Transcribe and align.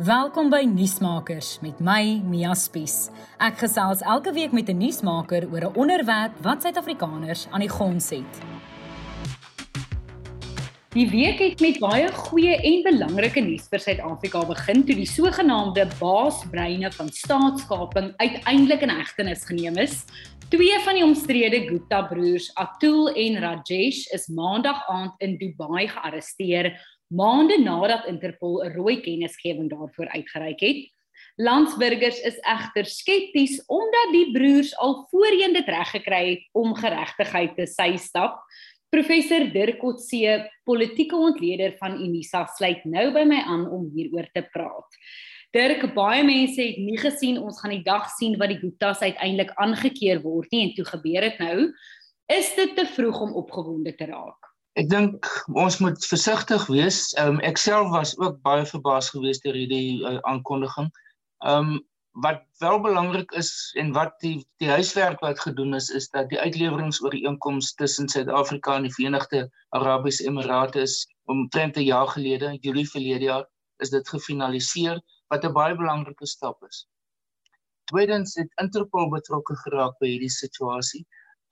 Welkom 0.00 0.48
by 0.48 0.62
Nuusmakers 0.64 1.58
met 1.60 1.76
my 1.84 2.22
Mia 2.24 2.54
Spies. 2.56 3.10
Ek 3.36 3.58
gesels 3.60 4.00
elke 4.00 4.32
week 4.32 4.54
met 4.56 4.70
'n 4.72 4.78
nuusmaker 4.80 5.44
oor 5.52 5.60
'n 5.68 5.76
onderwerp 5.76 6.32
wat 6.40 6.62
Suid-Afrikaners 6.62 7.48
aan 7.52 7.60
die 7.60 7.68
gons 7.68 8.08
het. 8.08 8.32
Die 10.96 11.04
week 11.10 11.38
het 11.38 11.60
met 11.60 11.78
baie 11.78 12.08
goeie 12.12 12.56
en 12.56 12.82
belangrike 12.82 13.40
nuus 13.40 13.68
vir 13.68 13.78
Suid-Afrika 13.78 14.46
begin 14.46 14.86
toe 14.86 14.94
die 14.94 15.06
sogenaamde 15.06 15.84
baasbreine 16.00 16.90
van 16.92 17.08
staatskaping 17.08 18.14
uiteindelik 18.16 18.80
in 18.80 18.88
hegtenis 18.88 19.44
geneem 19.44 19.76
is. 19.76 20.04
Twee 20.48 20.78
van 20.80 20.94
die 20.94 21.04
omstrede 21.04 21.68
Gupta 21.68 22.02
broers, 22.02 22.50
Atul 22.54 23.12
en 23.12 23.36
Rajesh, 23.38 24.06
is 24.14 24.28
maandag 24.28 24.80
aand 24.88 25.12
in 25.18 25.36
Dubai 25.36 25.88
gearresteer 25.88 26.72
maande 27.10 27.58
nadat 27.58 28.06
Interpol 28.06 28.62
'n 28.64 28.72
rooi 28.74 29.00
kennisgewing 29.00 29.70
daarvoor 29.70 30.08
uitgereik 30.08 30.60
het. 30.60 30.88
Landsburgers 31.36 32.20
is 32.20 32.38
egter 32.44 32.84
skepties 32.84 33.62
omdat 33.66 34.12
die 34.12 34.30
broers 34.32 34.74
al 34.76 35.06
voorheen 35.10 35.52
dit 35.52 35.68
reg 35.68 35.90
gekry 35.90 36.24
het 36.30 36.42
om 36.52 36.74
geregtigheid 36.74 37.56
te 37.56 37.66
sy 37.66 37.96
stap. 37.96 38.42
Professor 38.90 39.46
Dirk 39.52 39.78
Kotse, 39.78 40.50
politieke 40.66 41.16
ontleder 41.16 41.76
van 41.78 41.94
Unisa, 42.02 42.44
sluit 42.56 42.84
nou 42.84 43.12
by 43.14 43.22
my 43.24 43.38
aan 43.46 43.68
om 43.70 43.86
hieroor 43.94 44.26
te 44.34 44.42
praat. 44.52 44.98
Dirk, 45.54 45.86
baie 45.94 46.24
mense 46.26 46.60
het 46.62 46.78
nie 46.78 46.98
gesien 46.98 47.38
ons 47.38 47.60
gaan 47.62 47.74
die 47.74 47.86
dag 47.86 48.10
sien 48.18 48.36
wat 48.38 48.52
die 48.52 48.58
Gupta's 48.58 49.02
uiteindelik 49.02 49.54
aangekeer 49.62 50.22
word 50.22 50.50
nie 50.50 50.68
en 50.68 50.74
toe 50.74 50.84
gebeur 50.90 51.26
dit 51.26 51.42
nou. 51.42 51.56
Is 52.30 52.52
dit 52.58 52.76
te 52.76 52.86
vroeg 52.86 53.24
om 53.26 53.34
opgewonde 53.38 53.94
te 53.98 54.10
raak? 54.10 54.49
Ek 54.78 54.88
dink 54.90 55.26
ons 55.58 55.78
moet 55.82 56.04
versigtig 56.06 56.66
wees. 56.70 56.98
Um, 57.18 57.40
ek 57.42 57.58
self 57.58 57.90
was 57.90 58.14
ook 58.18 58.42
baie 58.46 58.66
verbaas 58.66 59.10
geweest 59.10 59.42
deur 59.42 59.58
hierdie 59.58 60.00
uh, 60.02 60.18
aankondiging. 60.30 60.90
Ehm 61.44 61.72
um, 61.74 61.80
wat 62.12 62.40
wel 62.58 62.80
belangrik 62.82 63.30
is 63.38 63.70
en 63.78 63.92
wat 63.94 64.16
die 64.20 64.46
die 64.58 64.68
huiswerk 64.68 65.20
wat 65.22 65.40
gedoen 65.40 65.74
is 65.78 65.90
is 65.94 66.08
dat 66.10 66.28
die 66.28 66.40
uitleweringsooreenkoms 66.40 67.74
tussen 67.74 68.08
Suid-Afrika 68.08 68.74
en 68.76 68.82
die 68.82 68.94
Verenigde 68.94 69.44
Arabiese 69.70 70.26
Emirate 70.26 70.80
is 70.80 71.06
omtrent 71.30 71.76
'n 71.76 71.86
jaar 71.86 72.08
gelede, 72.08 72.58
Julie 72.60 72.88
verlede 72.90 73.24
jaar, 73.24 73.46
is 73.78 73.90
dit 73.90 74.08
gefinaliseer 74.08 75.00
wat 75.28 75.44
'n 75.44 75.52
baie 75.52 75.76
belangrike 75.76 76.26
stap 76.26 76.62
is. 76.68 76.86
Tweedens 77.84 78.34
het 78.34 78.50
Interpol 78.62 79.08
betrokke 79.10 79.56
geraak 79.56 79.98
by 80.00 80.06
hierdie 80.06 80.34
situasie. 80.34 81.06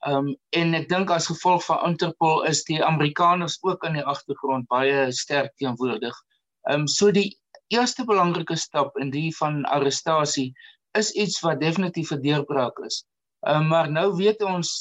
Ehm 0.07 0.15
um, 0.15 0.35
en 0.55 0.73
ek 0.77 0.87
dink 0.89 1.09
as 1.11 1.27
gevolg 1.27 1.65
van 1.65 1.81
Interpol 1.89 2.45
is 2.47 2.63
die 2.63 2.79
Amerikaners 2.85 3.57
ook 3.67 3.83
in 3.83 3.97
die 3.99 4.05
agtergrond 4.13 4.67
baie 4.71 5.09
sterk 5.11 5.51
teenwoordig. 5.59 6.15
Ehm 6.69 6.85
um, 6.85 6.87
so 6.87 7.11
die 7.11 7.35
eerste 7.75 8.05
belangrike 8.07 8.55
stap 8.55 8.95
in 8.97 9.11
die 9.11 9.29
van 9.35 9.65
arrestasie 9.65 10.53
is 10.97 11.11
iets 11.11 11.41
wat 11.43 11.59
definitief 11.59 12.13
'n 12.15 12.21
deurbraak 12.23 12.79
is. 12.87 13.03
Ehm 13.47 13.61
um, 13.61 13.67
maar 13.67 13.91
nou 13.91 14.15
weet 14.15 14.43
ons 14.43 14.71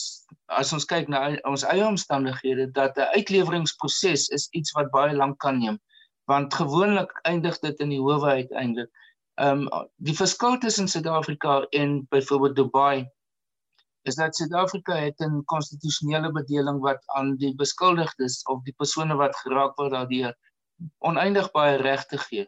as 0.46 0.72
ons 0.72 0.86
kyk 0.86 1.08
na 1.08 1.34
ons 1.50 1.66
eie 1.66 1.86
omstandighede 1.86 2.70
dat 2.78 2.96
'n 2.96 3.10
uitleweringsproses 3.18 4.28
is 4.28 4.48
iets 4.50 4.72
wat 4.78 4.94
baie 4.94 5.14
lank 5.14 5.38
kan 5.38 5.58
neem 5.58 5.82
want 6.28 6.54
gewoonlik 6.54 7.10
eindig 7.22 7.58
dit 7.58 7.78
in 7.80 7.88
die 7.88 8.00
howe 8.00 8.30
uiteindelik. 8.38 8.90
Ehm 9.34 9.66
um, 9.66 9.86
die 9.96 10.14
verskil 10.14 10.58
tussen 10.58 10.88
Suid-Afrika 10.88 11.66
en 11.70 12.06
byvoorbeeld 12.10 12.56
Dubai 12.56 13.08
is 14.08 14.16
dat 14.20 14.36
Suid-Afrika 14.36 14.94
het 14.96 15.20
'n 15.24 15.42
konstitusionele 15.52 16.30
bedeling 16.32 16.80
wat 16.80 17.02
aan 17.16 17.36
die 17.36 17.54
beskuldigdes 17.54 18.42
of 18.52 18.62
die 18.64 18.74
persone 18.76 19.14
wat 19.14 19.36
geraak 19.44 19.76
word 19.76 19.92
daardeur 19.92 20.34
oneindig 20.98 21.50
baie 21.50 21.76
regte 21.76 22.18
gee. 22.18 22.46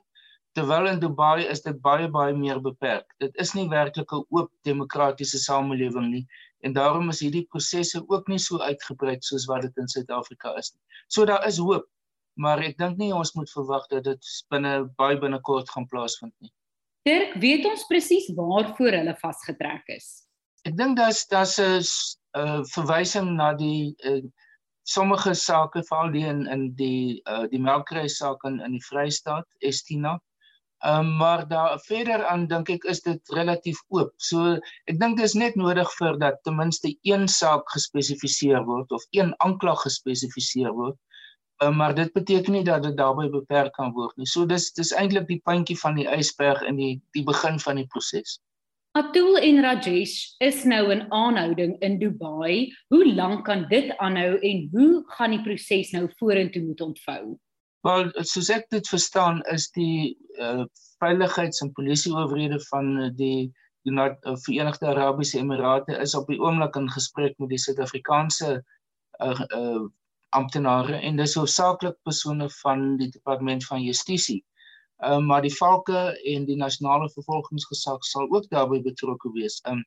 Terwyl 0.53 0.87
in 0.87 1.01
Dubai 1.01 1.47
is 1.47 1.63
dit 1.63 1.81
baie 1.81 2.09
baie 2.09 2.35
meer 2.35 2.61
beperk. 2.61 3.07
Dit 3.19 3.37
is 3.37 3.53
nie 3.55 3.69
werklik 3.69 4.13
'n 4.13 4.25
oop 4.29 4.51
demokratiese 4.63 5.39
samelewing 5.39 6.09
nie 6.11 6.27
en 6.61 6.73
daarom 6.73 7.09
is 7.09 7.21
hierdie 7.21 7.47
prosesse 7.49 8.03
ook 8.07 8.29
nie 8.29 8.39
so 8.39 8.59
uitgebrei 8.59 9.17
soos 9.21 9.47
wat 9.51 9.63
dit 9.63 9.77
in 9.77 9.89
Suid-Afrika 9.89 10.55
is 10.59 10.73
nie. 10.75 10.83
So 11.09 11.25
daar 11.25 11.47
is 11.47 11.59
hoop, 11.59 11.87
maar 12.35 12.59
ek 12.59 12.79
dink 12.79 12.99
nie 12.99 13.13
ons 13.15 13.33
moet 13.35 13.51
verwag 13.51 13.87
dat 13.89 14.05
dit 14.05 14.33
binne 14.49 14.75
baie 14.97 15.19
binnekort 15.19 15.71
gaan 15.71 15.87
plaasvind 15.87 16.35
nie. 16.41 16.53
Dirk, 17.09 17.35
weet 17.41 17.65
ons 17.65 17.87
presies 17.89 18.29
waarvoor 18.37 18.93
hulle 18.93 19.17
vasgetrek 19.23 19.89
is? 19.89 20.30
Ek 20.69 20.77
dink 20.77 20.97
daar's 20.99 21.27
daar's 21.33 21.59
'n 21.59 21.85
uh, 22.41 22.63
verwysing 22.73 23.29
na 23.37 23.53
die 23.55 23.97
uh, 24.11 24.23
sommige 24.95 25.35
sake 25.35 25.83
veral 25.89 26.11
die 26.13 26.27
in 26.33 26.47
in 26.55 26.67
die 26.81 27.23
uh, 27.35 27.47
die 27.53 27.61
melkry 27.69 28.09
saak 28.09 28.45
in 28.49 28.61
in 28.67 28.77
die 28.77 28.85
Vrystaat 28.89 29.47
Estina. 29.71 30.19
Ehm 30.85 31.07
um, 31.07 31.17
maar 31.17 31.49
daar 31.49 31.81
verder 31.87 32.25
aan 32.33 32.47
dink 32.49 32.69
ek 32.77 32.85
is 32.93 33.01
dit 33.07 33.33
relatief 33.39 33.81
oop. 33.89 34.13
So 34.17 34.59
ek 34.93 35.01
dink 35.01 35.17
dit 35.17 35.25
is 35.29 35.35
net 35.35 35.57
nodig 35.57 35.91
vir 35.99 36.19
dat 36.19 36.43
ten 36.45 36.57
minste 36.57 36.93
een 37.13 37.29
saak 37.29 37.65
gespesifiseer 37.77 38.65
word 38.65 38.93
of 38.93 39.05
een 39.17 39.35
aanklag 39.47 39.83
gespesifiseer 39.87 40.73
word. 40.83 40.97
Um, 41.63 41.77
maar 41.77 41.95
dit 41.95 42.13
beteken 42.13 42.53
nie 42.53 42.65
dat 42.65 42.83
dit 42.83 42.97
daarbey 42.97 43.29
beperk 43.29 43.75
kan 43.77 43.93
word 43.93 44.17
nie. 44.17 44.27
So 44.27 44.47
dis 44.47 44.71
dis 44.73 44.93
eintlik 44.93 45.29
die 45.29 45.41
puntjie 45.45 45.77
van 45.87 46.01
die 46.01 46.09
ysberg 46.09 46.63
in 46.69 46.77
die 46.81 46.95
die 47.17 47.25
begin 47.25 47.61
van 47.61 47.77
die 47.77 47.89
proses. 47.97 48.41
Atul 48.99 49.37
en 49.39 49.61
Rajesh 49.63 50.35
is 50.43 50.65
nou 50.67 50.89
in 50.91 51.05
aanhouding 51.15 51.77
in 51.79 51.99
Dubai. 52.01 52.73
Hoe 52.91 53.05
lank 53.15 53.45
kan 53.47 53.69
dit 53.71 53.93
aanhou 54.03 54.39
en 54.39 54.65
hoe 54.73 55.05
gaan 55.15 55.31
die 55.31 55.43
proses 55.45 55.93
nou 55.95 56.09
vorentoe 56.19 56.63
moet 56.65 56.81
ontvou? 56.81 57.37
Wel, 57.87 58.11
soos 58.27 58.51
ek 58.51 58.67
dit 58.75 58.91
verstaan, 58.91 59.39
is 59.55 59.69
die 59.77 60.19
uh, 60.43 60.67
veiligheids- 60.99 61.63
en 61.63 61.71
polisieowerhede 61.79 62.59
van 62.67 63.15
die 63.17 63.53
die 63.89 63.95
uh, 63.97 64.35
Verenigde 64.45 64.91
Arabiese 64.91 65.39
Emirate 65.39 65.95
is 66.03 66.13
op 66.19 66.27
die 66.29 66.41
oomblik 66.43 66.75
in 66.77 66.91
gesprek 66.93 67.39
met 67.39 67.49
die 67.49 67.63
Suid-Afrikaanse 67.63 68.59
uh, 69.25 69.41
uh, 69.57 69.87
amptenare 70.37 70.99
en 71.01 71.17
dis 71.17 71.35
hoofsaaklik 71.39 71.97
persone 72.05 72.51
van 72.59 72.97
die 73.01 73.09
departement 73.09 73.65
van 73.65 73.81
justisie. 73.83 74.43
Um, 75.01 75.25
maar 75.27 75.41
die 75.43 75.55
valke 75.57 76.01
en 76.29 76.45
die 76.45 76.59
nasionale 76.61 77.09
vervolgingsgesag 77.15 78.05
sal 78.05 78.27
ook 78.29 78.51
daarbey 78.53 78.83
betrokke 78.85 79.31
wees. 79.33 79.61
Um, 79.65 79.81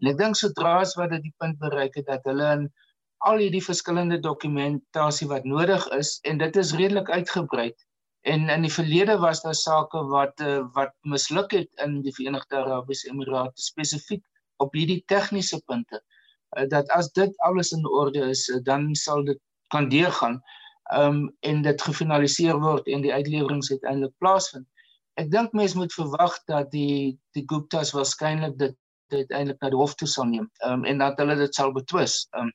en 0.00 0.10
ek 0.12 0.16
dink 0.20 0.38
sodra 0.40 0.78
as 0.80 0.94
wat 0.96 1.12
dit 1.12 1.26
die 1.26 1.34
punt 1.42 1.58
bereik 1.60 1.98
het 2.00 2.08
dat 2.08 2.24
hulle 2.28 2.46
in 2.58 2.64
al 3.28 3.42
hierdie 3.44 3.64
verskillende 3.64 4.18
dokumentasie 4.24 5.28
wat 5.28 5.44
nodig 5.44 5.84
is 5.96 6.16
en 6.28 6.40
dit 6.40 6.56
is 6.56 6.72
redelik 6.80 7.10
uitgebrei. 7.12 7.70
En 8.26 8.48
in 8.50 8.64
die 8.64 8.72
verlede 8.72 9.18
was 9.20 9.42
daar 9.44 9.54
sake 9.54 10.00
wat 10.10 10.40
uh, 10.40 10.64
wat 10.74 10.96
misluk 11.04 11.52
het 11.52 11.68
in 11.84 12.00
die 12.02 12.14
Verenigde 12.16 12.56
Arabiese 12.58 13.12
Emirate 13.12 13.62
spesifiek 13.62 14.24
op 14.64 14.74
hierdie 14.74 15.02
tegniese 15.12 15.60
punte. 15.68 16.00
Uh, 16.56 16.64
dat 16.72 16.88
as 16.96 17.12
dit 17.12 17.36
alles 17.48 17.72
in 17.76 17.84
orde 17.86 18.24
is, 18.32 18.48
uh, 18.48 18.62
dan 18.64 18.94
sal 18.94 19.24
dit 19.28 19.40
kan 19.74 19.88
deurgaan 19.92 20.40
um 20.94 21.36
en 21.40 21.62
dit 21.62 21.82
gefinaliseer 21.82 22.58
word 22.62 22.86
en 22.86 23.02
die 23.02 23.12
uitlewering 23.12 23.62
uiteindelik 23.70 24.14
plaasvind. 24.22 24.66
Ek 25.16 25.30
dink 25.32 25.54
mense 25.56 25.78
moet 25.78 25.94
verwag 25.94 26.36
dat 26.50 26.70
die 26.70 27.16
die 27.34 27.44
Gupta's 27.50 27.92
waarskynlik 27.96 28.58
dit 28.60 28.76
uiteindelik 29.14 29.60
na 29.62 29.70
die 29.70 29.80
hof 29.80 29.94
toe 29.94 30.08
sal 30.08 30.28
neem 30.30 30.46
um 30.66 30.84
en 30.84 31.02
dat 31.02 31.18
hulle 31.22 31.36
dit 31.38 31.54
sal 31.54 31.72
betwis. 31.74 32.26
Um 32.38 32.52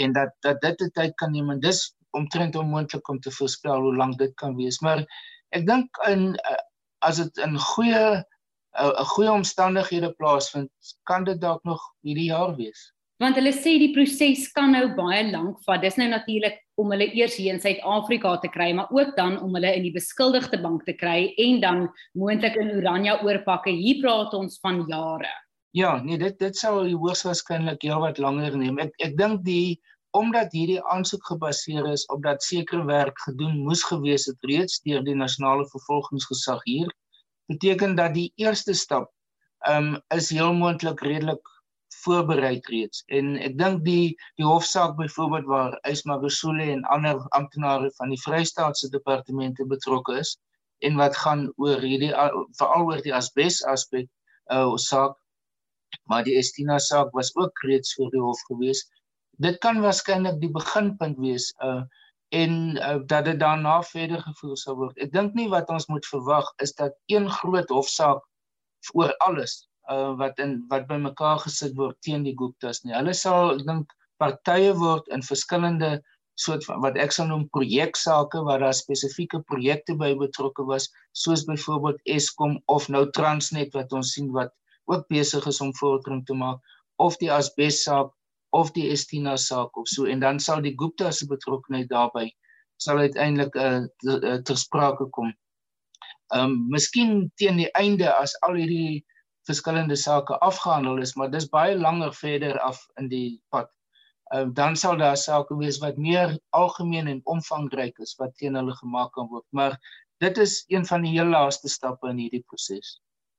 en 0.00 0.12
dat 0.12 0.32
dat 0.44 0.60
dit 0.60 0.78
die 0.84 0.90
tyd 0.96 1.14
kan 1.20 1.32
neem 1.32 1.50
en 1.50 1.60
dis 1.60 1.82
omtrent 2.16 2.56
onmoontlik 2.56 3.08
om 3.08 3.20
te 3.20 3.30
voorspel 3.30 3.80
hoe 3.80 3.96
lank 3.96 4.18
dit 4.18 4.34
kan 4.40 4.56
wees. 4.56 4.80
Maar 4.80 5.04
ek 5.56 5.66
dink 5.68 6.00
in 6.08 6.32
uh, 6.34 6.60
as 7.04 7.20
dit 7.20 7.44
in 7.44 7.58
goeie 7.58 8.04
'n 8.16 8.24
uh, 8.80 9.04
goeie 9.16 9.32
omstandighede 9.32 10.12
plaasvind, 10.16 10.70
kan 11.08 11.24
dit 11.24 11.40
dalk 11.40 11.64
nog 11.64 11.80
hierdie 12.04 12.28
jaar 12.32 12.56
wees 12.56 12.92
want 13.22 13.38
hulle 13.38 13.52
sê 13.56 13.76
die 13.80 13.92
proses 13.94 14.46
kan 14.56 14.74
nou 14.76 14.88
baie 14.96 15.22
lank 15.30 15.60
vat. 15.64 15.82
Dis 15.84 15.96
nou 16.00 16.08
natuurlik 16.12 16.60
om 16.76 16.92
hulle 16.92 17.08
eers 17.16 17.38
hier 17.40 17.54
in 17.54 17.60
Suid-Afrika 17.60 18.34
te 18.42 18.50
kry, 18.52 18.70
maar 18.76 18.90
ook 18.92 19.14
dan 19.16 19.38
om 19.42 19.54
hulle 19.56 19.72
in 19.78 19.86
die 19.86 19.94
beskuldigde 19.94 20.60
bank 20.60 20.84
te 20.84 20.92
kry 20.96 21.32
en 21.40 21.60
dan 21.60 21.82
moontlik 22.18 22.56
in 22.60 22.74
Oranje 22.76 23.16
oorpakke. 23.24 23.72
Hier 23.72 24.02
praat 24.02 24.36
ons 24.36 24.60
van 24.60 24.84
jare. 24.88 25.32
Ja, 25.76 25.96
nee, 26.02 26.18
dit 26.20 26.38
dit 26.40 26.56
sou 26.56 26.78
hoogs 26.84 27.24
waarskynlik 27.26 27.82
heel 27.84 28.00
wat 28.00 28.20
langer 28.22 28.56
neem. 28.56 28.78
Ek 28.80 28.92
ek 29.04 29.16
dink 29.18 29.44
die 29.44 29.80
omdat 30.16 30.54
hierdie 30.56 30.80
aansoek 30.92 31.24
gebaseer 31.28 31.88
is 31.92 32.06
op 32.12 32.22
dat 32.24 32.44
sekere 32.44 32.86
werk 32.88 33.18
gedoen 33.26 33.58
moes 33.66 33.82
gewees 33.84 34.24
het 34.30 34.48
reeds 34.48 34.80
deur 34.86 35.04
die 35.04 35.16
nasionale 35.16 35.66
vervolgingsgesag 35.72 36.62
hier 36.64 36.92
beteken 37.52 37.96
dat 37.98 38.14
die 38.16 38.30
eerste 38.40 38.74
stap 38.74 39.12
ehm 39.68 39.94
um, 39.96 40.00
is 40.14 40.30
heel 40.30 40.54
moontlik 40.56 41.00
redelik 41.04 41.52
voorberei 42.04 42.60
reeds 42.70 43.02
en 43.18 43.36
ek 43.48 43.56
dink 43.58 43.84
die 43.84 44.16
die 44.40 44.46
hofsaak 44.46 44.96
byvoorbeeld 45.00 45.48
waar 45.52 45.76
Ysma 45.90 46.18
Besule 46.22 46.70
en 46.72 46.84
ander 46.96 47.20
amptenare 47.38 47.90
van 47.98 48.12
die 48.14 48.20
Vrystaatse 48.24 48.90
departemente 48.94 49.66
betrokke 49.74 50.18
is 50.22 50.36
en 50.86 50.98
wat 51.00 51.16
gaan 51.16 51.46
oor 51.56 51.80
hierdie 51.80 52.12
veral 52.58 52.88
oor 52.90 53.04
die 53.04 53.14
asbes 53.20 53.62
aspek 53.74 54.10
uh 54.54 54.76
saak 54.88 55.16
maar 56.10 56.24
die 56.26 56.36
Estina 56.38 56.78
saak 56.78 57.12
was 57.16 57.32
ook 57.36 57.62
reeds 57.68 57.94
voor 57.94 58.10
die 58.14 58.22
hof 58.22 58.42
gewees 58.50 58.84
dit 59.46 59.58
kan 59.64 59.80
waarskynlik 59.84 60.40
die 60.40 60.52
beginpunt 60.52 61.18
wees 61.22 61.52
uh 61.64 61.82
en 62.28 62.76
uh, 62.76 62.98
dat 63.06 63.24
dit 63.24 63.40
daarna 63.40 63.82
verder 63.82 64.18
gevoer 64.22 64.56
sal 64.56 64.76
word. 64.76 64.96
Ek 64.98 65.12
dink 65.12 65.36
nie 65.38 65.46
wat 65.48 65.68
ons 65.70 65.86
moet 65.86 66.06
verwag 66.10 66.48
is 66.62 66.74
dat 66.74 66.96
een 67.06 67.28
groot 67.30 67.70
hofsaak 67.70 68.24
oor 68.98 69.14
alles 69.26 69.68
uh, 69.92 70.12
wat 70.20 70.38
in 70.42 70.58
wat 70.70 70.88
bymekaar 70.90 71.38
gesit 71.44 71.76
word 71.78 71.98
teen 72.06 72.26
die 72.26 72.34
Guptas 72.34 72.82
nie. 72.84 72.94
Hulle 72.96 73.14
sal 73.14 73.56
dink 73.62 73.92
partye 74.22 74.74
word 74.78 75.08
in 75.12 75.24
verskillende 75.24 75.96
soort 76.40 76.66
van 76.68 76.82
wat 76.84 76.98
ek 77.00 77.14
sal 77.16 77.30
noem 77.30 77.46
projeksaake 77.54 78.42
waar 78.44 78.60
daar 78.60 78.76
spesifieke 78.76 79.40
projekte 79.48 79.96
by 79.96 80.12
betrokke 80.20 80.66
was, 80.68 80.90
soos 81.16 81.46
byvoorbeeld 81.48 82.00
Eskom 82.16 82.58
of 82.72 82.88
nou 82.92 83.06
Transnet 83.16 83.72
wat 83.76 83.92
ons 83.96 84.12
sien 84.16 84.28
wat 84.36 84.52
ook 84.92 85.06
besig 85.08 85.46
is 85.48 85.60
om 85.64 85.72
vordering 85.80 86.22
te 86.26 86.36
maak 86.36 86.60
of 87.02 87.16
die 87.20 87.32
asbessaak 87.32 88.12
of 88.56 88.70
die 88.76 88.90
Estina 88.92 89.36
saak 89.40 89.76
of 89.76 89.88
so 89.88 90.06
en 90.06 90.20
dan 90.20 90.38
sal 90.40 90.62
die 90.64 90.76
Gupta 90.76 91.10
se 91.12 91.26
betrokkeheid 91.28 91.88
daarbey 91.90 92.30
sal 92.80 93.00
uiteindelik 93.00 93.56
uh, 93.56 93.84
ter 94.44 94.56
sprake 94.60 95.08
kom. 95.16 95.32
Ehm 96.34 96.52
um, 96.52 96.56
miskien 96.70 97.30
teen 97.40 97.60
die 97.62 97.70
einde 97.78 98.10
as 98.12 98.34
al 98.46 98.58
hierdie 98.60 99.04
verskillende 99.46 99.96
sake 99.96 100.38
afgehandel 100.44 100.98
is, 101.02 101.14
maar 101.14 101.30
dis 101.30 101.48
baie 101.48 101.76
langer 101.78 102.14
verder 102.14 102.58
af 102.60 102.82
in 103.00 103.08
die 103.12 103.40
pad. 103.54 103.70
Ehm 104.34 104.48
um, 104.48 104.54
dan 104.54 104.76
sal 104.76 104.96
daar 104.98 105.16
sake 105.16 105.54
wees 105.56 105.78
wat 105.78 105.96
meer 105.96 106.38
algemeen 106.50 107.06
en 107.06 107.20
omvangryk 107.24 107.98
is 108.02 108.16
wat 108.18 108.34
teen 108.36 108.58
hulle 108.58 108.74
gemaak 108.74 109.12
kan 109.14 109.28
word, 109.30 109.46
maar 109.50 109.78
dit 110.18 110.38
is 110.38 110.64
een 110.66 110.86
van 110.86 111.02
die 111.06 111.12
heel 111.14 111.30
laaste 111.30 111.68
stappe 111.68 112.08
in 112.10 112.18
hierdie 112.24 112.42
proses. 112.48 112.96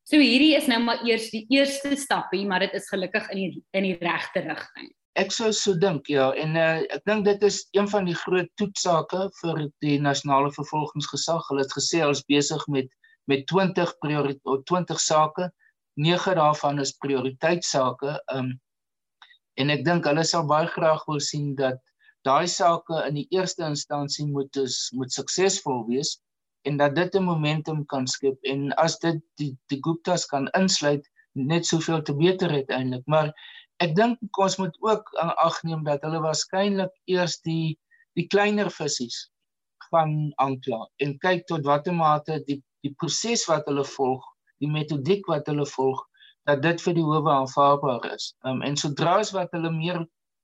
So 0.08 0.20
hierdie 0.24 0.54
is 0.56 0.70
nou 0.72 0.80
maar 0.86 1.02
eers 1.04 1.28
die 1.34 1.44
eerste 1.52 1.98
stappie, 2.00 2.46
maar 2.48 2.64
dit 2.64 2.78
is 2.80 2.88
gelukkig 2.88 3.28
in 3.34 3.42
die 3.42 3.64
in 3.76 3.84
die 3.90 3.98
regte 4.00 4.46
rigting. 4.46 4.94
Ek 5.20 5.34
sou 5.34 5.50
so 5.52 5.74
dink, 5.76 6.08
ja, 6.08 6.30
en 6.38 6.56
uh, 6.56 6.86
ek 6.94 7.04
dink 7.10 7.26
dit 7.26 7.44
is 7.44 7.64
een 7.76 7.90
van 7.92 8.06
die 8.08 8.16
groot 8.16 8.48
toetsake 8.62 9.26
vir 9.42 9.64
die 9.84 9.98
nasionale 10.00 10.54
vervolgingsgesag. 10.56 11.50
Hulle 11.50 11.66
het 11.66 11.76
gesê 11.76 12.06
ons 12.06 12.24
besig 12.32 12.64
met 12.72 12.94
met 13.28 13.44
20 13.52 13.98
prioriteit 14.00 14.64
20 14.72 15.00
sake. 15.04 15.50
9 15.98 16.36
daarvan 16.38 16.80
is 16.80 16.96
prioriteitsake. 17.02 18.22
Um 18.34 18.56
en 19.58 19.74
ek 19.74 19.84
dink 19.86 20.06
hulle 20.06 20.24
sal 20.30 20.46
baie 20.50 20.70
graag 20.70 21.04
wil 21.10 21.20
sien 21.24 21.54
dat 21.58 21.82
daai 22.28 22.48
sake 22.52 23.02
in 23.08 23.18
die 23.18 23.28
eerste 23.34 23.66
instansie 23.66 24.26
moet 24.30 24.58
is 24.62 24.78
moet 24.98 25.14
suksesvol 25.14 25.86
wees 25.90 26.18
en 26.70 26.78
dat 26.82 26.96
dit 26.96 27.16
'n 27.16 27.24
momentum 27.24 27.86
kan 27.94 28.08
skep 28.08 28.38
en 28.54 28.74
as 28.86 29.00
dit 29.06 29.22
die 29.42 29.54
die 29.74 29.80
Guptas 29.88 30.26
kan 30.34 30.50
insluit 30.60 31.06
net 31.34 31.66
soveel 31.66 32.02
te 32.02 32.14
beter 32.14 32.54
uiteindelik 32.60 33.06
maar 33.08 33.34
ek 33.86 33.96
dink 33.96 34.40
ons 34.46 34.58
moet 34.58 34.78
ook 34.82 35.10
aan 35.22 35.34
agneem 35.48 35.84
dat 35.90 36.06
hulle 36.06 36.22
waarskynlik 36.22 36.94
eers 37.06 37.40
die 37.50 37.78
die 38.20 38.28
kleiner 38.28 38.70
visies 38.80 39.30
van 39.90 40.34
aankla 40.46 40.82
en 41.04 41.20
kyk 41.26 41.46
tot 41.48 41.66
watter 41.66 41.94
mate 41.94 42.42
die 42.48 42.62
die 42.86 42.94
proses 43.00 43.46
wat 43.50 43.66
hulle 43.66 43.86
volg 43.98 44.26
die 44.64 44.72
metodiek 44.72 45.28
wat 45.32 45.48
hulle 45.52 45.66
volg 45.74 46.04
dat 46.50 46.62
dit 46.64 46.84
vir 46.86 46.98
die 46.98 47.08
howe 47.08 47.34
aanvaarbaar 47.42 48.12
is 48.16 48.34
um, 48.48 48.62
en 48.64 48.78
sodra 48.80 49.18
as 49.24 49.34
wat 49.36 49.52
hulle 49.56 49.72
meer 49.74 50.04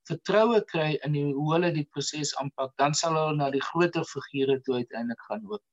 vertroue 0.09 0.59
kry 0.71 0.89
in 1.07 1.15
die, 1.15 1.27
hoe 1.31 1.51
hulle 1.55 1.71
die 1.75 1.87
proses 1.95 2.33
aanpak 2.41 2.73
dan 2.81 2.95
sal 2.97 3.15
hulle 3.19 3.37
na 3.39 3.51
die 3.53 3.63
groter 3.71 4.03
figure 4.09 4.59
toe 4.65 4.81
uiteindelik 4.81 5.29
gaan 5.29 5.45
loop 5.47 5.63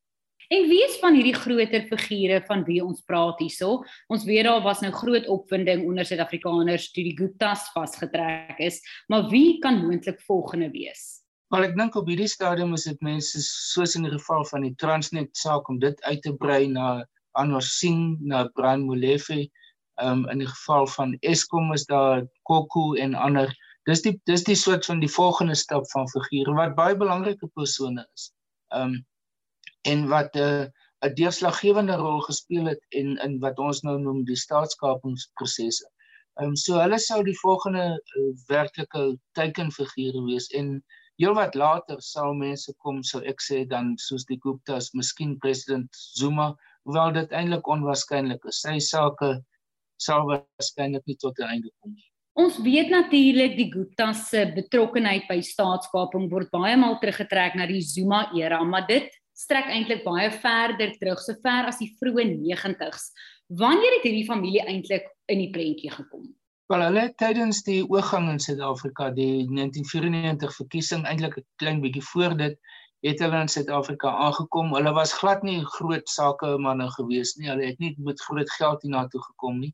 En 0.51 0.65
wie 0.67 0.81
is 0.83 0.97
van 0.99 1.15
hierdie 1.15 1.37
groter 1.37 1.85
figure 1.87 2.41
van 2.49 2.65
wie 2.67 2.81
ons 2.83 3.05
praat 3.07 3.39
hierso? 3.39 3.85
Ons 4.11 4.25
weet 4.27 4.49
daar 4.49 4.65
was 4.65 4.81
nou 4.83 4.91
groot 4.91 5.29
opwinding 5.31 5.85
onder 5.87 6.09
Suid-Afrikaners 6.09 6.89
toe 6.91 7.05
die 7.07 7.15
Guptas 7.15 7.69
vasgetrek 7.71 8.59
is, 8.59 8.81
maar 9.07 9.29
wie 9.31 9.61
kan 9.63 9.79
moontlik 9.85 10.19
volgende 10.27 10.67
wees? 10.75 11.21
Wel 11.55 11.69
ek 11.69 11.77
dink 11.79 11.95
op 11.99 12.11
hierdie 12.11 12.27
stadium 12.31 12.75
is 12.75 12.89
dit 12.89 12.99
mense 13.07 13.45
soos 13.47 13.95
in 13.99 14.09
die 14.09 14.13
geval 14.17 14.43
van 14.51 14.67
die 14.67 14.75
Transnet 14.83 15.31
saak 15.39 15.71
om 15.71 15.79
dit 15.83 16.03
uit 16.09 16.23
te 16.27 16.35
brei 16.35 16.65
na 16.71 17.05
Anwar 17.39 17.63
Singh, 17.63 18.19
na 18.21 18.49
Brian 18.55 18.87
Molefe. 18.87 19.49
Um, 20.01 20.29
in 20.33 20.39
die 20.41 20.49
geval 20.49 20.87
van 20.87 21.17
Eskom 21.21 21.73
is 21.73 21.85
daar 21.87 22.23
Koku 22.49 22.97
en 22.97 23.15
ander. 23.15 23.53
Dis 23.85 24.03
die 24.03 24.15
dis 24.25 24.45
die 24.45 24.57
soort 24.57 24.87
van 24.87 25.01
die 25.01 25.11
volgende 25.13 25.55
stap 25.55 25.85
van 25.93 26.09
figure 26.09 26.55
wat 26.57 26.77
baie 26.79 26.97
belangrike 26.97 27.49
persone 27.55 28.07
is. 28.15 28.31
Um, 28.73 29.05
en 29.83 30.09
wat 30.09 30.35
'n 30.37 30.41
uh, 30.41 30.65
'n 31.05 31.15
deurslaggewende 31.15 31.97
rol 31.97 32.21
gespeel 32.21 32.67
het 32.73 32.83
in 32.89 33.17
in 33.27 33.39
wat 33.45 33.59
ons 33.59 33.81
nou 33.81 33.97
noem 34.01 34.25
die 34.25 34.37
staatskapingsprosesse. 34.37 35.87
Um, 36.43 36.57
so 36.57 36.81
hulle 36.81 36.99
sou 36.99 37.23
die 37.25 37.39
volgende 37.41 37.85
uh, 37.97 38.25
werklike 38.49 39.05
teikenfigure 39.39 40.21
wees 40.27 40.49
en 40.61 40.69
heelwat 41.23 41.57
later 41.63 42.03
sal 42.05 42.37
mense 42.43 42.75
kom 42.85 43.01
sou 43.13 43.21
ek 43.33 43.41
sê 43.45 43.63
dan 43.73 43.95
soos 44.01 44.27
die 44.29 44.39
Guptas, 44.45 44.91
miskien 44.97 45.39
president 45.45 46.03
Zuma, 46.21 46.51
hoewel 46.85 47.13
dit 47.13 47.33
eintlik 47.33 47.69
onwaarskynlik 47.69 48.45
is. 48.49 48.63
Sy 48.65 48.79
sake 48.79 49.41
sal 50.01 50.27
waarskynlik 50.29 51.05
nie 51.07 51.17
tot 51.17 51.39
'n 51.39 51.53
einde 51.55 51.71
kom 51.81 51.93
nie. 51.95 52.09
Ons 52.41 52.59
weet 52.63 52.91
natuurlik 52.91 53.57
die 53.57 53.71
Guptas 53.73 54.29
se 54.29 54.47
betrokkeheid 54.55 55.27
by 55.29 55.41
staatskaping 55.41 56.31
word 56.31 56.51
baie 56.51 56.77
maal 56.77 56.99
teruggetrek 57.03 57.55
na 57.55 57.67
die 57.67 57.83
Zuma 57.83 58.31
era, 58.35 58.63
maar 58.65 58.87
dit 58.87 59.11
strek 59.35 59.67
eintlik 59.67 60.05
baie 60.05 60.31
verder 60.31 60.93
terug, 61.01 61.21
so 61.21 61.35
ver 61.43 61.67
as 61.67 61.81
die 61.83 61.91
vroeë 62.01 62.27
90's. 62.31 63.11
Wanneer 63.49 63.99
het 63.99 64.07
hierdie 64.07 64.29
familie 64.29 64.63
eintlik 64.63 65.09
in 65.29 65.43
die 65.43 65.51
prentjie 65.51 65.91
gekom? 65.91 66.29
Wel, 66.71 66.85
hulle 66.87 67.09
tydens 67.19 67.65
die 67.67 67.81
oorgang 67.83 68.29
in 68.31 68.39
Suid-Afrika, 68.39 69.09
die 69.11 69.49
1994 69.51 70.55
verkiesing 70.55 71.03
eintlik 71.03 71.41
'n 71.41 71.47
klein 71.59 71.81
bietjie 71.83 72.05
voor 72.13 72.37
dit, 72.39 72.55
het 73.07 73.21
hulle 73.25 73.41
in 73.41 73.49
Suid-Afrika 73.49 74.11
aangekom. 74.27 74.75
Hulle 74.77 74.93
was 74.97 75.13
glad 75.17 75.43
nie 75.47 75.61
groot 75.77 76.09
sake 76.09 76.53
manne 76.61 76.89
gewees 76.97 77.35
nie. 77.39 77.49
Hulle 77.49 77.71
het 77.71 77.79
nie 77.81 77.95
met 77.99 78.21
groot 78.21 78.51
geld 78.59 78.83
hiernatoe 78.85 79.23
gekom 79.31 79.61
nie. 79.65 79.73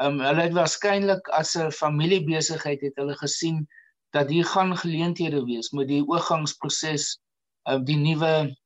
Ehm 0.00 0.20
um, 0.20 0.26
hulle 0.26 0.46
het 0.46 0.54
waarskynlik 0.56 1.28
as 1.38 1.56
'n 1.58 1.70
familiebesigheid 1.70 2.80
het 2.80 2.96
hulle 2.96 3.16
gesien 3.16 3.66
dat 4.12 4.28
hier 4.28 4.44
gaan 4.44 4.76
geleenthede 4.76 5.44
wees 5.44 5.70
met 5.70 5.88
die 5.88 6.04
oorgangsproses, 6.04 7.18
uh, 7.68 7.78
die 7.84 7.96
nuwe 7.96 8.56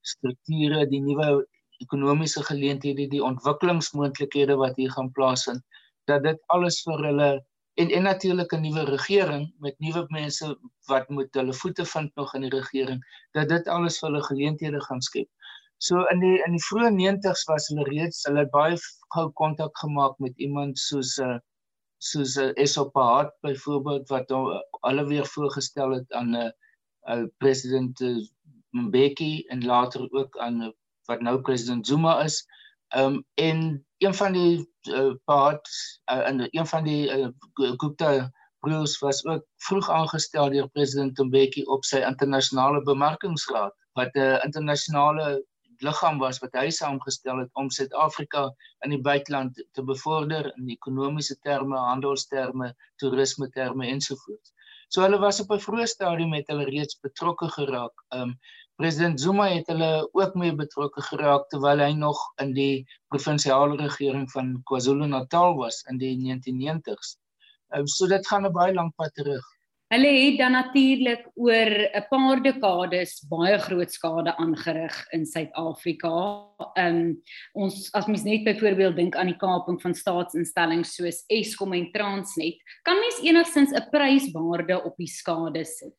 strukture, 0.00 0.86
die 0.86 1.00
nuwe 1.00 1.46
ekonomiese 1.78 2.42
geleenthede, 2.42 3.06
die 3.08 3.22
ontwikkelingsmoontlikhede 3.22 4.56
wat 4.56 4.76
hier 4.76 4.90
gaan 4.90 5.12
plaasvind, 5.12 5.62
dat 6.04 6.22
dit 6.22 6.40
alles 6.46 6.82
vir 6.82 7.04
hulle 7.06 7.30
en 7.78 7.90
en 7.96 8.02
natuurlik 8.02 8.52
'n 8.52 8.60
nuwe 8.66 8.84
regering 8.84 9.44
met 9.64 9.78
nuwe 9.78 10.04
mense 10.08 10.46
wat 10.90 11.08
moet 11.08 11.34
hulle 11.34 11.54
voete 11.54 11.84
vind 11.84 12.14
nog 12.14 12.34
in 12.34 12.46
die 12.46 12.54
regering, 12.54 13.02
dat 13.32 13.48
dit 13.48 13.68
alles 13.68 13.98
vir 13.98 14.08
hulle 14.08 14.22
geleenthede 14.30 14.80
gaan 14.86 15.02
skep. 15.08 15.28
So 15.78 16.02
in 16.12 16.20
die 16.20 16.38
in 16.46 16.56
die 16.56 16.64
vroeë 16.68 16.90
90's 16.94 17.44
was 17.50 17.68
hulle 17.70 17.84
reeds 17.88 18.24
hulle 18.26 18.46
baie 18.54 18.78
gou 19.14 19.28
kontak 19.40 19.78
gemaak 19.78 20.18
met 20.18 20.34
iemand 20.46 20.78
soos 20.78 21.18
'n 21.18 21.28
uh, 21.28 21.38
soos 21.98 22.34
'n 22.36 22.48
uh, 22.48 22.62
Esopaat 22.64 23.30
byvoorbeeld 23.46 24.08
wat 24.08 24.34
hulle 24.88 25.04
weer 25.06 25.26
voorgestel 25.34 25.94
het 25.98 26.12
aan 26.12 26.30
'n 26.34 26.42
uh, 26.42 26.50
uh, 27.14 27.24
president 27.38 28.00
uh, 28.00 28.16
Mbeki 28.70 29.44
en 29.48 29.64
later 29.64 30.10
ook 30.10 30.38
aan 30.38 30.74
wat 31.06 31.20
nou 31.20 31.40
president 31.40 31.86
Zuma 31.86 32.22
is. 32.24 32.46
Ehm 32.88 33.14
um, 33.14 33.24
en 33.34 33.86
een 33.98 34.14
van 34.14 34.32
die 34.32 34.52
uh, 34.90 35.14
paat 35.24 35.68
uh, 36.12 36.28
in 36.28 36.48
een 36.50 36.66
van 36.66 36.84
die 36.84 37.02
uh, 37.18 37.28
Gupta 37.76 38.30
broers 38.60 38.98
was 38.98 39.24
ook 39.24 39.44
vroeg 39.56 39.90
aangestel 39.90 40.50
deur 40.50 40.68
president 40.68 41.18
Mbeki 41.18 41.62
op 41.62 41.84
sy 41.84 42.02
internasionale 42.06 42.82
bemarkingsraad 42.82 43.74
wat 43.98 44.14
'n 44.14 44.18
uh, 44.18 44.44
internasionale 44.44 45.44
liggaam 45.78 46.18
was 46.18 46.38
wat 46.42 46.54
hy 46.58 46.70
saamgestel 46.74 47.38
het 47.42 47.50
om 47.52 47.70
Suid-Afrika 47.70 48.48
in 48.86 48.94
die 48.94 49.00
buiteland 49.00 49.64
te 49.72 49.82
bevorder 49.82 50.50
in 50.56 50.70
ekonomiese 50.74 51.38
terme, 51.46 51.78
handelsterme, 51.78 52.72
toerisme 52.96 53.48
terme 53.54 53.86
ensovoorts. 53.86 54.54
So 54.88 55.04
hulle 55.04 55.18
was 55.22 55.40
op 55.40 55.52
'n 55.52 55.64
vroeë 55.66 55.86
stadium 55.86 56.30
met 56.34 56.48
hulle 56.48 56.64
reeds 56.64 56.98
betrokke 57.00 57.48
geraak. 57.48 58.04
Um 58.08 58.38
president 58.78 59.20
Zuma 59.20 59.48
het 59.50 59.66
hulle 59.66 60.08
ook 60.14 60.34
mee 60.38 60.54
betrokke 60.54 61.02
geraak 61.10 61.48
terwyl 61.50 61.80
hy 61.82 61.92
nog 61.98 62.18
in 62.42 62.52
die 62.54 62.86
provinsiale 63.10 63.74
regering 63.80 64.28
van 64.30 64.54
KwaZulu-Natal 64.70 65.56
was 65.58 65.82
in 65.90 65.98
die 65.98 66.14
1990s. 66.20 67.16
Um 67.74 67.90
so 67.90 68.06
dit 68.06 68.26
gaan 68.30 68.46
'n 68.46 68.54
baie 68.54 68.74
lank 68.74 68.94
pad 68.94 69.14
terug. 69.14 69.44
Hulle 69.90 70.08
het 70.12 70.38
dan 70.38 70.52
natuurlik 70.52 71.26
oor 71.34 71.70
'n 71.90 72.06
paar 72.10 72.42
dekades 72.42 73.26
baie 73.28 73.58
groot 73.58 73.92
skade 73.92 74.36
aangerig 74.36 74.96
in 75.12 75.26
Suid-Afrika. 75.26 76.14
Um 76.78 77.22
ons 77.54 77.92
as 77.92 78.06
mens 78.06 78.22
net 78.22 78.44
byvoorbeeld 78.44 78.96
dink 78.96 79.16
aan 79.16 79.32
die 79.32 79.42
kaping 79.42 79.82
van 79.82 79.94
staatsinstellings 79.94 80.94
soos 80.94 81.24
Eskom 81.26 81.72
en 81.72 81.90
Transnet, 81.92 82.62
kan 82.84 82.94
mens 82.94 83.18
enigstens 83.22 83.72
'n 83.72 83.90
pryswaarde 83.90 84.84
op 84.84 84.96
die 84.96 85.10
skade 85.10 85.64
sit? 85.64 85.97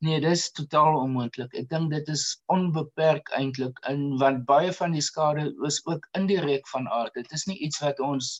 Nee, 0.00 0.20
dis 0.24 0.46
totaal 0.56 0.94
onmoontlik. 0.98 1.52
Ek 1.60 1.66
dink 1.68 1.90
dit 1.92 2.06
is 2.08 2.22
onbeperk 2.54 3.28
eintlik 3.36 3.80
in 3.90 4.04
want 4.22 4.46
baie 4.48 4.70
van 4.78 4.94
die 4.96 5.02
skade 5.04 5.50
is 5.68 5.76
ook 5.84 6.06
indirek 6.16 6.68
van 6.72 6.88
aard. 6.88 7.12
Dit 7.18 7.34
is 7.36 7.44
nie 7.50 7.58
iets 7.66 7.82
wat 7.84 8.00
ons 8.06 8.30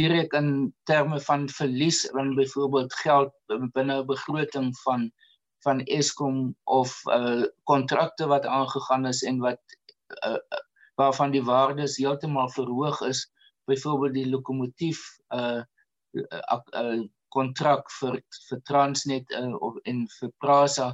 direk 0.00 0.32
in 0.38 0.48
terme 0.88 1.20
van 1.26 1.44
verlies 1.52 2.00
van 2.16 2.32
byvoorbeeld 2.38 2.96
geld 3.02 3.36
binne 3.76 3.98
'n 4.00 4.08
begroting 4.08 4.72
van 4.86 5.10
van 5.66 5.84
Eskom 5.98 6.56
of 6.64 6.96
uh 7.18 7.44
kontrakte 7.68 8.26
wat 8.32 8.46
aangegaan 8.46 9.06
is 9.06 9.22
en 9.22 9.44
wat 9.44 9.60
uh 10.24 10.40
waarvan 10.96 11.30
die 11.36 11.44
waardes 11.44 12.00
heeltemal 12.00 12.48
verhoog 12.56 13.00
is 13.12 13.26
byvoorbeeld 13.68 14.14
die 14.14 14.30
lokomotief 14.30 15.04
uh 15.28 15.60
uh 16.16 17.02
kontrak 17.34 17.90
vir 18.00 18.20
vir 18.48 18.60
Transnet 18.68 19.34
uh, 19.38 19.54
of 19.60 19.78
en 19.88 20.04
vir 20.18 20.32
Prasa. 20.42 20.92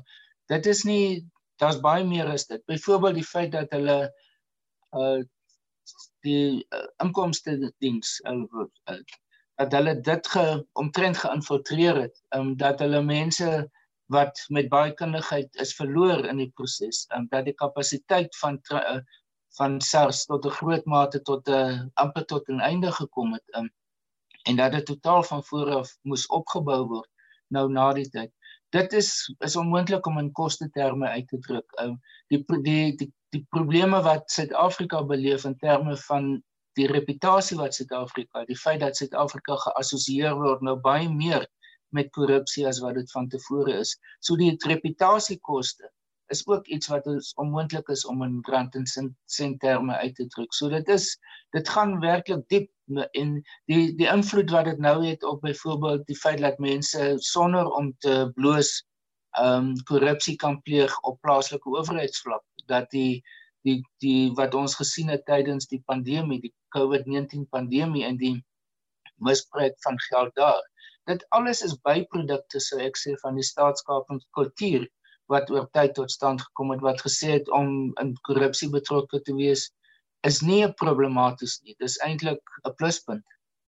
Dit 0.49 0.67
is 0.67 0.85
nie 0.89 1.25
daar's 1.61 1.81
baie 1.83 2.05
meer 2.07 2.31
is 2.33 2.47
dit. 2.47 2.63
Byvoorbeeld 2.71 3.21
die 3.21 3.31
feit 3.33 3.53
dat 3.57 3.75
hulle 3.77 3.99
uh 4.97 5.19
die 6.27 6.67
uh, 6.75 6.87
inkomste 7.01 7.55
diens 7.81 8.19
uh, 8.29 8.35
uh, 8.91 9.01
dat 9.59 9.73
hulle 9.73 9.95
dit 10.05 10.31
ge 10.33 10.45
omtrent 10.79 11.17
geïnfiltreer 11.17 12.01
het 12.03 12.17
um, 12.37 12.57
dat 12.61 12.83
hulle 12.85 13.01
mense 13.03 13.49
wat 14.13 14.43
met 14.55 14.69
baie 14.73 14.93
kundigheid 14.99 15.63
is 15.65 15.75
verloor 15.79 16.27
in 16.29 16.43
die 16.43 16.51
proses 16.59 17.07
um, 17.17 17.27
dat 17.33 17.49
die 17.49 17.57
kapasiteit 17.57 18.37
van 18.43 18.61
uh, 18.75 18.99
van 19.59 19.81
SARS 19.81 20.27
tot 20.31 20.47
'n 20.47 20.57
groot 20.61 20.85
mate 20.87 21.23
tot 21.23 21.49
'n 21.49 21.53
uh, 21.53 21.81
amper 21.95 22.25
tot 22.25 22.49
'n 22.49 22.61
einde 22.61 22.93
gekom 22.93 23.33
het 23.33 23.57
um, 23.57 23.71
en 24.47 24.57
dat 24.57 24.73
dit 24.73 24.87
totaal 24.87 25.23
van 25.23 25.45
voor 25.45 25.71
af 25.83 25.95
moes 26.03 26.27
opgebou 26.27 26.83
word 26.87 27.11
nou 27.49 27.69
na 27.73 27.93
die 27.93 28.09
tyd 28.09 28.33
dit 28.77 28.93
is 28.93 29.13
is 29.45 29.57
onmoontlik 29.57 30.07
om 30.07 30.19
in 30.19 30.33
koste 30.33 30.71
terme 30.71 31.09
uit 31.09 31.29
te 31.29 31.39
druk 31.39 31.81
um, 31.83 31.97
die 32.29 32.45
die 32.63 32.97
die 32.97 33.13
die 33.35 33.45
probleme 33.53 34.01
wat 34.03 34.31
Suid-Afrika 34.33 35.03
beleef 35.05 35.45
in 35.45 35.57
terme 35.61 35.97
van 36.09 36.31
die 36.79 36.87
reputasie 36.89 37.59
wat 37.59 37.77
Suid-Afrika, 37.77 38.45
die 38.49 38.57
feit 38.57 38.81
dat 38.81 38.97
Suid-Afrika 38.97 39.57
geassosieer 39.65 40.37
word 40.39 40.65
nou 40.65 40.77
baie 40.81 41.09
meer 41.13 41.47
met 41.97 42.13
korrupsie 42.15 42.67
as 42.69 42.81
wat 42.85 42.99
dit 43.01 43.11
van 43.13 43.29
tevore 43.33 43.79
is. 43.83 43.95
So 44.21 44.37
die 44.39 44.55
reputasiekoste 44.71 45.91
is 46.29 46.47
ook 46.47 46.67
iets 46.67 46.87
wat 46.93 47.07
ons 47.07 47.35
onmoontlik 47.35 47.89
is 47.89 48.05
om 48.07 48.23
in 48.23 48.39
rand 48.49 48.75
en 48.75 48.87
sent 49.25 49.61
terme 49.61 49.97
uit 49.97 50.15
te 50.15 50.27
druk. 50.27 50.53
So 50.55 50.69
dit 50.69 50.89
is 50.89 51.19
dit 51.57 51.69
gaan 51.69 51.99
werklik 52.01 52.45
diep 52.53 52.71
in 53.17 53.39
die 53.71 53.95
die 53.97 54.09
invloed 54.09 54.51
wat 54.51 54.69
dit 54.69 54.79
nou 54.79 54.97
het 55.07 55.25
op 55.25 55.41
byvoorbeeld 55.41 56.07
die 56.07 56.17
feit 56.17 56.41
dat 56.45 56.59
mense 56.59 57.15
sonder 57.17 57.71
om 57.71 57.95
te 58.05 58.31
bloos 58.35 58.85
ehm 59.39 59.69
um, 59.71 59.75
korrupsie 59.85 60.37
kan 60.37 60.61
pleeg 60.63 61.01
op 61.01 61.21
plaaslike 61.21 61.69
owerheidsvlak 61.69 62.45
dat 62.67 62.91
die 62.91 63.23
die 63.67 63.81
die 64.05 64.33
wat 64.41 64.55
ons 64.55 64.77
gesien 64.81 65.09
het 65.13 65.25
tydens 65.27 65.69
die 65.69 65.83
pandemie, 65.87 66.41
die 66.41 66.55
COVID-19 66.77 67.49
pandemie 67.51 68.05
en 68.05 68.17
die 68.17 68.37
misbruik 69.17 69.77
van 69.85 69.99
geld 70.09 70.35
daar. 70.35 70.65
Dit 71.09 71.25
alles 71.29 71.63
is 71.65 71.77
byprodukte 71.85 72.61
sou 72.61 72.81
ek 72.85 72.97
sê 73.01 73.17
van 73.23 73.39
die 73.41 73.47
staatskapingskultuur 73.47 74.87
wat 75.33 75.51
oor 75.51 75.69
tyd 75.73 75.95
tot 75.95 76.11
stand 76.11 76.43
gekom 76.43 76.73
het 76.75 76.85
wat 76.85 77.03
gesê 77.05 77.39
het 77.39 77.51
om 77.51 77.93
in 78.03 78.15
korrupsie 78.29 78.71
betrokke 78.73 79.21
te 79.23 79.35
wees 79.37 79.69
is 80.27 80.43
nie 80.43 80.65
'n 80.65 80.75
problematies 80.75 81.61
nie. 81.65 81.77
Dis 81.79 81.99
eintlik 82.05 82.43
'n 82.67 82.75
pluspunt. 82.77 83.25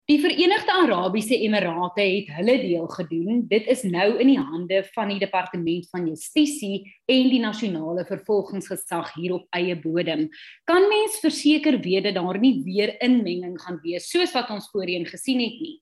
Die 0.09 0.17
Verenigde 0.17 0.73
Arabiese 0.73 1.35
Emirate 1.37 2.01
het 2.01 2.31
hulle 2.33 2.55
deel 2.57 2.87
gedoen. 2.87 3.43
Dit 3.47 3.67
is 3.69 3.83
nou 3.83 4.17
in 4.17 4.31
die 4.31 4.39
hande 4.39 4.79
van 4.95 5.11
die 5.13 5.19
Departement 5.21 5.85
van 5.91 6.07
Justisie 6.07 6.79
en 7.05 7.29
die 7.29 7.41
nasionale 7.43 8.05
vervolgingsgesag 8.05 9.13
hier 9.13 9.33
op 9.33 9.45
eie 9.53 9.75
bodem. 9.77 10.25
Kan 10.65 10.87
mens 10.89 11.19
verseker 11.21 11.77
weet 11.79 12.03
dat 12.03 12.17
daar 12.17 12.39
nie 12.39 12.63
weer 12.65 12.95
inmenging 13.05 13.61
gaan 13.61 13.77
wees 13.83 14.09
soos 14.09 14.33
wat 14.33 14.49
ons 14.49 14.71
voorheen 14.73 15.05
gesien 15.05 15.45
het 15.45 15.61
nie? 15.61 15.77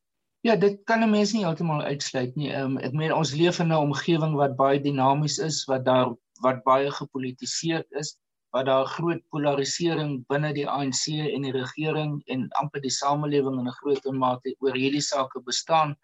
Ja, 0.48 0.56
dit 0.56 0.84
kan 0.88 1.04
'n 1.04 1.10
mens 1.12 1.32
nie 1.34 1.44
heeltemal 1.44 1.82
uitsluit 1.82 2.36
nie. 2.39 2.50
Ehm 2.56 2.66
um, 2.66 2.75
ek 2.88 2.94
meen 3.00 3.13
ons 3.13 3.34
leef 3.36 3.58
in 3.60 3.72
'n 3.74 3.80
omgewing 3.88 4.36
wat 4.42 4.54
baie 4.56 4.80
dinamies 4.80 5.38
is, 5.48 5.58
wat 5.72 5.84
daar 5.86 6.13
wat 6.46 6.62
baie 6.63 6.92
gepolitiseer 7.00 7.84
is 8.01 8.13
waar 8.56 8.63
daar 8.70 8.86
groot 8.86 9.22
polarisering 9.30 10.13
binne 10.32 10.54
die 10.54 10.68
ANC 10.75 11.04
en 11.36 11.42
die 11.48 11.51
regering 11.51 12.13
en 12.36 12.48
amper 12.62 12.82
die 12.82 12.94
samelewing 13.00 13.60
in 13.60 13.68
'n 13.68 13.77
groot 13.82 14.08
mate 14.22 14.56
oor 14.60 14.80
hierdie 14.84 15.04
sake 15.10 15.42
bestaan. 15.50 15.96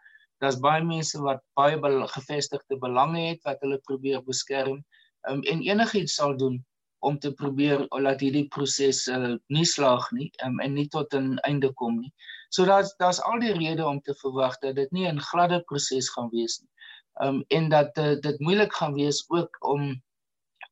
Daar's 0.42 0.60
baie 0.60 0.84
mense 0.84 1.22
wat 1.22 1.42
baie 1.56 1.80
gevestigde 2.18 2.80
belange 2.88 3.24
het 3.30 3.42
wat 3.44 3.62
hulle 3.62 3.80
probeer 3.88 4.22
beskerm 4.24 4.84
um, 5.30 5.42
en 5.44 5.64
enigiets 5.72 6.16
sal 6.20 6.38
doen 6.38 6.60
om 7.10 7.20
te 7.20 7.32
probeer 7.40 7.86
laat 8.06 8.22
hierdie 8.24 8.46
proses 8.56 9.04
uh, 9.12 9.36
nie 9.52 9.66
slaag 9.68 10.06
nie 10.16 10.30
um, 10.46 10.60
en 10.64 10.74
nie 10.78 10.88
tot 10.96 11.14
'n 11.18 11.38
einde 11.50 11.72
kom 11.82 12.00
nie. 12.00 12.14
So 12.50 12.66
daar's 12.66 12.94
daar's 13.02 13.22
al 13.22 13.40
die 13.44 13.54
redes 13.58 13.86
om 13.86 14.00
te 14.02 14.16
verwag 14.22 14.58
dat 14.62 14.76
dit 14.76 14.92
nie 14.92 15.08
'n 15.12 15.20
gladde 15.30 15.60
proses 15.72 16.10
gaan 16.16 16.30
wees 16.32 16.60
nie. 16.62 16.72
Um 17.26 17.44
en 17.48 17.70
dat 17.70 17.98
uh, 17.98 18.16
dit 18.22 18.40
moeilik 18.40 18.74
gaan 18.74 18.94
wees 18.94 19.24
ook 19.28 19.58
om 19.74 20.02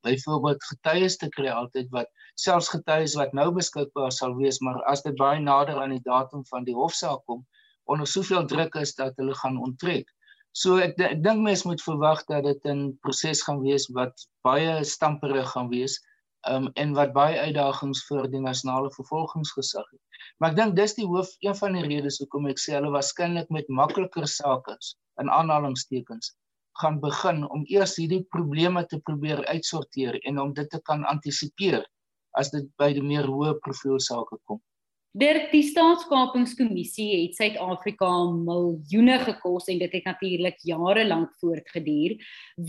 byvoorbeeld 0.02 0.64
getuies 0.64 1.18
te 1.18 1.30
kry 1.30 1.50
altyd 1.50 1.90
wat 1.90 2.10
selfs 2.36 2.70
getuies 2.74 3.16
wat 3.20 3.34
nou 3.34 3.52
beskikbaar 3.54 4.12
sal 4.12 4.36
wees 4.36 4.60
maar 4.60 4.80
as 4.90 5.04
dit 5.06 5.16
baie 5.16 5.40
nader 5.40 5.82
aan 5.82 5.94
die 5.98 6.06
datum 6.08 6.46
van 6.46 6.64
die 6.64 6.76
hofsaak 6.76 7.26
kom 7.26 7.46
onder 7.92 8.08
soveel 8.08 8.46
druk 8.48 8.76
is 8.76 8.96
dat 8.96 9.18
hulle 9.20 9.36
gaan 9.36 9.58
onttrek. 9.58 10.08
So 10.52 10.78
ek 10.84 10.98
ek 11.00 11.22
dink 11.24 11.44
mense 11.44 11.68
moet 11.68 11.84
verwag 11.84 12.24
dat 12.32 12.44
dit 12.44 12.66
'n 12.68 12.98
proses 13.04 13.44
gaan 13.44 13.62
wees 13.62 13.88
wat 13.98 14.28
baie 14.44 14.84
stamperig 14.84 15.52
gaan 15.52 15.70
wees 15.70 16.00
um, 16.50 16.70
en 16.74 16.94
wat 16.98 17.14
baie 17.14 17.40
uitdagings 17.40 18.04
vir 18.08 18.28
die 18.32 18.42
nasionale 18.42 18.92
vervolgingsgesag 18.96 19.88
het. 19.92 20.02
Maar 20.40 20.54
ek 20.54 20.58
dink 20.60 20.76
dis 20.80 20.96
die 20.98 21.08
hoof 21.08 21.32
een 21.46 21.58
van 21.58 21.78
die 21.78 21.86
redes 21.88 22.20
hoekom 22.22 22.48
ek 22.52 22.62
sê 22.62 22.78
hulle 22.78 22.94
waarskynlik 22.94 23.50
met 23.54 23.70
makliker 23.82 24.28
sake 24.28 24.78
in 25.22 25.30
aanhalingstekens 25.30 26.36
gaan 26.82 27.00
begin 27.04 27.44
om 27.52 27.66
eers 27.68 27.98
hierdie 28.00 28.24
probleme 28.34 28.86
te 28.88 29.00
probeer 29.06 29.44
uitsorteer 29.46 30.18
en 30.26 30.40
om 30.40 30.54
dit 30.58 30.70
te 30.70 30.80
kan 30.88 31.04
antisipeer 31.06 31.84
as 32.40 32.52
dit 32.54 32.68
by 32.80 32.92
die 32.96 33.04
meer 33.04 33.28
hoë 33.28 33.58
profiel 33.66 34.00
sake 34.00 34.40
kom. 34.48 34.62
Dirk, 35.12 35.50
die 35.52 35.64
staatskapingskommissie 35.68 37.10
het 37.12 37.36
Suid-Afrika 37.36 38.10
miljoene 38.32 39.18
gekos 39.26 39.68
en 39.68 39.82
dit 39.82 39.92
het 39.98 40.08
natuurlik 40.08 40.62
jare 40.64 41.04
lank 41.08 41.34
voortgeduur. 41.42 42.16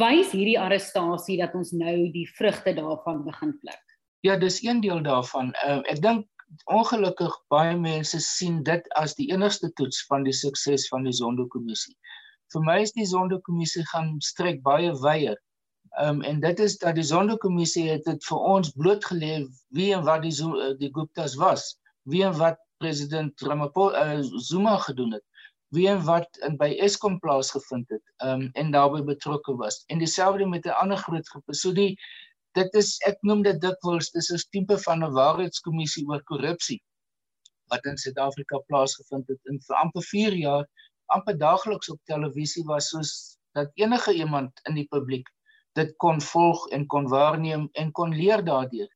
Wys 0.03 0.33
hierdie 0.35 0.59
arrestasie 0.59 1.39
dat 1.39 1.55
ons 1.55 1.71
nou 1.71 1.97
die 2.15 2.27
vrugte 2.35 2.75
daarvan 2.75 3.23
begin 3.29 3.55
pluk? 3.63 3.99
Ja, 4.27 4.37
dis 4.37 4.63
een 4.63 4.83
deel 4.83 5.03
daarvan. 5.07 5.55
Uh, 5.63 5.81
ek 5.87 6.03
dink 6.03 6.27
ongelukkig 6.67 7.37
baie 7.51 7.79
mense 7.79 8.19
sien 8.21 8.61
dit 8.67 8.91
as 8.99 9.15
die 9.17 9.31
enigste 9.33 9.71
toets 9.79 10.03
van 10.11 10.27
die 10.27 10.35
sukses 10.37 10.89
van 10.91 11.07
die 11.07 11.15
Zondo-kommissie 11.15 11.97
vir 12.53 12.65
my 12.67 12.79
is 12.85 12.93
die 12.97 13.09
sondekommissie 13.09 13.85
gaan 13.93 14.15
strek 14.25 14.61
baie 14.67 14.93
wyer. 15.05 15.39
Ehm 16.01 16.21
um, 16.21 16.23
en 16.29 16.41
dit 16.41 16.61
is 16.67 16.79
dat 16.81 16.97
die 16.97 17.07
sondekommissie 17.09 17.89
het 17.91 18.05
dit 18.09 18.29
vir 18.29 18.45
ons 18.55 18.73
blootgelê 18.77 19.33
wie 19.77 19.91
en 19.97 20.05
wat 20.09 20.25
die 20.25 20.33
eh, 20.33 20.73
die 20.81 20.91
Guptas 20.97 21.37
was, 21.41 21.67
wie 22.11 22.25
en 22.25 22.37
wat 22.39 22.59
president 22.83 23.41
Ramaphosa 23.41 24.15
uh, 24.15 24.23
Zuma 24.49 24.77
gedoen 24.77 25.13
het, 25.13 25.25
wie 25.73 25.89
en 25.89 26.03
wat 26.05 26.39
in 26.47 26.57
by 26.61 26.73
Eskom 26.87 27.19
plaasgevind 27.23 27.89
het, 27.95 28.03
um, 28.27 28.49
en 28.53 28.71
daarbey 28.75 29.05
betrokke 29.05 29.55
was. 29.57 29.83
En 29.87 29.99
dieselfde 29.99 30.47
met 30.47 30.67
'n 30.67 30.79
ander 30.83 30.97
groot 30.97 31.29
groep. 31.29 31.55
So 31.55 31.73
die 31.73 31.97
dit 32.59 32.75
is 32.75 32.99
ek 33.09 33.19
noem 33.21 33.43
dit 33.43 33.61
dikwels 33.61 34.11
dis 34.11 34.31
'n 34.33 34.43
tipe 34.51 34.79
van 34.79 35.05
'n 35.05 35.13
waarheidskommissie 35.13 36.07
oor 36.09 36.23
korrupsie 36.23 36.83
wat 37.73 37.85
in 37.85 37.97
Suid-Afrika 37.97 38.59
plaasgevind 38.69 39.29
het 39.29 39.41
in 39.51 39.61
vir 39.67 39.77
amper 39.77 40.03
4 40.03 40.35
jaar 40.37 40.67
amper 41.07 41.39
daagliks 41.39 41.91
op 41.93 42.01
televisie 42.11 42.65
was 42.69 42.89
soos 42.93 43.13
dat 43.57 43.71
enige 43.75 44.13
iemand 44.15 44.61
in 44.69 44.75
die 44.81 44.89
publiek 44.91 45.29
dit 45.79 45.97
kon 46.05 46.21
volg 46.21 46.69
en 46.77 46.87
kon 46.87 47.09
waarneem 47.09 47.69
en 47.73 47.93
kon 47.93 48.13
leer 48.17 48.45
daardeur. 48.45 48.89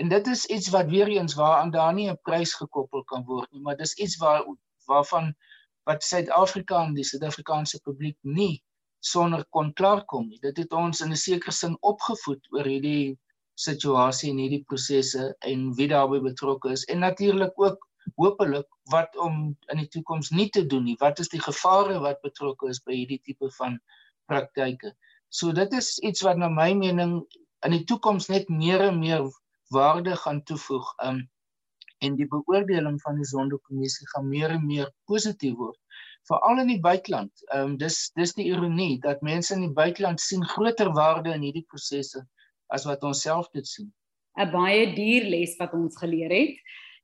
En 0.00 0.08
dit 0.08 0.26
is 0.26 0.46
iets 0.46 0.68
wat 0.74 0.90
weer 0.90 1.08
eens 1.08 1.34
waaraan 1.34 1.70
daar 1.70 1.94
nie 1.94 2.08
'n 2.10 2.18
prys 2.22 2.54
gekoppel 2.54 3.04
kan 3.04 3.24
word 3.24 3.50
nie, 3.52 3.60
maar 3.60 3.76
dis 3.76 3.94
iets 3.94 4.16
waar 4.16 4.44
waarvan 4.86 5.34
wat 5.82 6.02
Suid-Afrika 6.02 6.84
en 6.84 6.94
die 6.94 7.04
Suid-Afrikaanse 7.04 7.80
publiek 7.80 8.18
nie 8.22 8.62
sonder 8.98 9.44
kon 9.50 9.72
klaarkom 9.72 10.28
nie. 10.28 10.38
Dit 10.40 10.56
het 10.56 10.72
ons 10.72 11.00
in 11.00 11.12
'n 11.12 11.16
sekere 11.16 11.52
sin 11.52 11.76
opgevoed 11.80 12.46
oor 12.50 12.64
hierdie 12.64 13.18
situasie 13.54 14.30
en 14.30 14.38
hierdie 14.42 14.64
prosesse 14.64 15.34
en 15.38 15.74
wie 15.78 15.88
daarbey 15.88 16.20
betrokke 16.20 16.70
is 16.70 16.84
en 16.84 16.98
natuurlik 16.98 17.52
ook 17.60 17.88
hopelik 18.16 18.68
wat 18.90 19.16
om 19.16 19.56
in 19.72 19.78
die 19.78 19.88
toekoms 19.88 20.30
nie 20.30 20.48
te 20.50 20.66
doen 20.66 20.84
nie. 20.84 20.96
Wat 20.98 21.18
is 21.18 21.28
die 21.28 21.40
gevare 21.40 21.98
wat 22.00 22.22
betrokke 22.22 22.68
is 22.68 22.80
by 22.82 22.94
hierdie 22.94 23.20
tipe 23.22 23.50
van 23.58 23.78
praktyke? 24.30 24.94
So 25.28 25.52
dit 25.52 25.72
is 25.72 25.98
iets 25.98 26.22
wat 26.26 26.36
na 26.36 26.48
my 26.48 26.72
mening 26.74 27.20
in 27.66 27.76
die 27.76 27.84
toekoms 27.84 28.28
net 28.28 28.48
meer 28.48 28.88
en 28.88 28.98
meer 28.98 29.28
waarde 29.74 30.16
gaan 30.24 30.42
toevoeg. 30.42 30.94
Um 31.08 31.22
en 32.02 32.16
die 32.18 32.26
beoordeling 32.26 32.96
van 33.00 33.14
die 33.14 33.26
sondekommissie 33.30 34.08
gaan 34.10 34.26
meer 34.28 34.50
en 34.50 34.64
meer 34.66 34.88
positief 35.06 35.54
word 35.54 35.78
veral 36.28 36.62
in 36.62 36.70
die 36.70 36.80
buiteland. 36.82 37.32
Ehm 37.50 37.72
um, 37.72 37.78
dis 37.78 38.10
dis 38.18 38.34
die 38.38 38.48
ironie 38.50 39.00
dat 39.02 39.24
mense 39.26 39.54
in 39.54 39.66
die 39.66 39.74
buiteland 39.74 40.20
sien 40.22 40.44
groter 40.54 40.92
waarde 40.94 41.34
in 41.34 41.46
hierdie 41.46 41.66
prosesse 41.68 42.22
as 42.74 42.86
wat 42.88 43.02
ons 43.02 43.22
self 43.26 43.50
dit 43.56 43.66
sien. 43.66 43.90
'n 44.38 44.50
Baie 44.52 44.86
duur 44.94 45.28
les 45.34 45.56
wat 45.58 45.74
ons 45.74 45.98
geleer 45.98 46.30
het. 46.30 46.56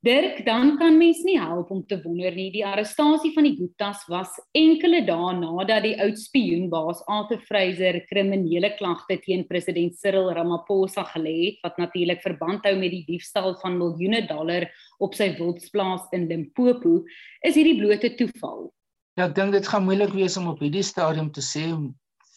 Dirk, 0.06 0.44
dan 0.46 0.76
kan 0.78 0.94
mens 0.94 1.24
nie 1.26 1.40
help 1.42 1.72
om 1.74 1.80
te 1.86 1.96
wonder 2.04 2.30
nie. 2.30 2.52
Die 2.54 2.62
arrestasie 2.62 3.32
van 3.34 3.48
die 3.48 3.56
Guptas 3.58 4.04
was 4.06 4.36
enkele 4.54 5.00
dae 5.02 5.32
nadat 5.34 5.82
die 5.88 5.96
oud 5.98 6.20
spioenbaas 6.22 7.00
Arthur 7.10 7.40
Fraser 7.48 7.98
kriminele 8.06 8.70
klagte 8.78 9.16
teen 9.24 9.42
president 9.48 9.98
Cyril 9.98 10.30
Ramaphosa 10.36 11.02
gelê 11.10 11.34
het 11.40 11.58
wat 11.66 11.80
natuurlik 11.82 12.22
verband 12.22 12.68
hou 12.70 12.76
met 12.78 12.94
die 12.94 13.02
diefstal 13.08 13.56
van 13.58 13.74
miljoene 13.80 14.22
dollar 14.30 14.68
op 15.02 15.18
sy 15.18 15.32
wildsplaas 15.34 16.06
in 16.14 16.28
Limpopo. 16.30 17.00
Is 17.42 17.58
hierdie 17.58 17.80
blote 17.80 18.12
toeval? 18.20 18.68
Ja, 19.18 19.26
ek 19.26 19.34
dink 19.34 19.56
dit 19.58 19.66
gaan 19.66 19.82
moeilik 19.82 20.14
wees 20.14 20.38
om 20.38 20.46
op 20.54 20.62
hierdie 20.62 20.86
stadium 20.86 21.32
te 21.34 21.42
sê. 21.42 21.66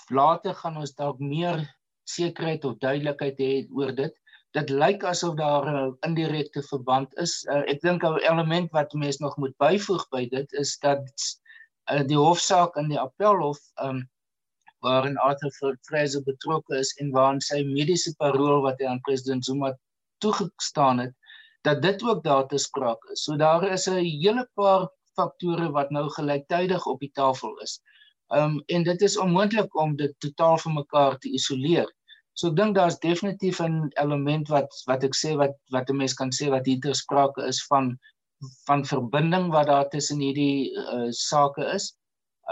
Later 0.09 0.57
gaan 0.63 0.81
ons 0.81 0.97
dalk 0.97 1.21
meer 1.21 1.61
sekerheid 2.09 2.65
of 2.65 2.81
duidelikheid 2.81 3.37
hê 3.37 3.53
oor 3.69 3.93
dit 3.93 4.17
dit 4.57 4.69
lyk 4.69 5.03
asof 5.07 5.35
daar 5.39 5.65
'n 5.71 5.97
indirekte 6.07 6.61
verband 6.63 7.17
is. 7.17 7.33
Uh, 7.49 7.63
ek 7.73 7.81
dink 7.81 8.03
'n 8.03 8.19
element 8.31 8.71
wat 8.71 8.93
mense 8.93 9.23
nog 9.23 9.37
moet 9.37 9.55
byvoeg 9.57 10.07
by 10.09 10.25
dit 10.29 10.53
is 10.53 10.77
dat 10.79 11.05
uh, 11.91 12.03
die 12.07 12.17
hofsaak 12.17 12.75
in 12.75 12.89
die 12.89 12.99
appelhof 12.99 13.59
um 13.83 14.09
waarin 14.81 15.17
Arthur 15.17 15.77
Fraser 15.87 16.23
betrokke 16.25 16.77
is 16.77 16.93
en 16.97 17.11
waarin 17.11 17.41
sy 17.41 17.61
mediese 17.63 18.15
parol 18.17 18.63
wat 18.65 18.79
hy 18.81 18.87
aan 18.89 19.01
president 19.05 19.45
Zuma 19.45 19.75
toegestaan 20.25 20.99
het, 20.99 21.13
dat 21.61 21.81
dit 21.81 22.03
ook 22.03 22.23
daar 22.23 22.47
te 22.47 22.57
sprake 22.57 23.11
is. 23.13 23.23
So 23.23 23.37
daar 23.37 23.63
is 23.69 23.87
'n 23.87 24.01
hele 24.01 24.47
paar 24.55 24.89
faktore 25.15 25.71
wat 25.71 25.91
nou 25.91 26.09
gelyktydig 26.09 26.85
op 26.85 26.99
die 26.99 27.11
tafel 27.13 27.57
is. 27.59 27.81
Um 28.33 28.63
en 28.67 28.83
dit 28.83 29.01
is 29.01 29.17
onmoontlik 29.17 29.75
om 29.75 29.95
dit 29.95 30.13
totaal 30.19 30.57
van 30.57 30.73
mekaar 30.73 31.17
te 31.17 31.29
isoleer. 31.29 31.89
So 32.33 32.49
ek 32.49 32.55
dink 32.57 32.75
daar's 32.75 32.99
definitief 33.03 33.59
'n 33.61 33.91
element 34.03 34.49
wat 34.49 34.69
wat 34.87 35.03
ek 35.07 35.15
sê 35.21 35.35
wat 35.41 35.55
wat 35.75 35.89
'n 35.89 35.97
mens 36.01 36.13
kan 36.19 36.31
sê 36.39 36.49
wat 36.53 36.65
hier 36.65 36.79
ter 36.85 36.95
sprake 36.95 37.47
is 37.51 37.59
van 37.71 37.97
van 38.67 38.85
verbinding 38.85 39.51
wat 39.55 39.67
daar 39.67 39.89
tussen 39.89 40.19
hierdie 40.19 40.71
uh, 40.73 41.09
sake 41.11 41.65
is. 41.75 41.91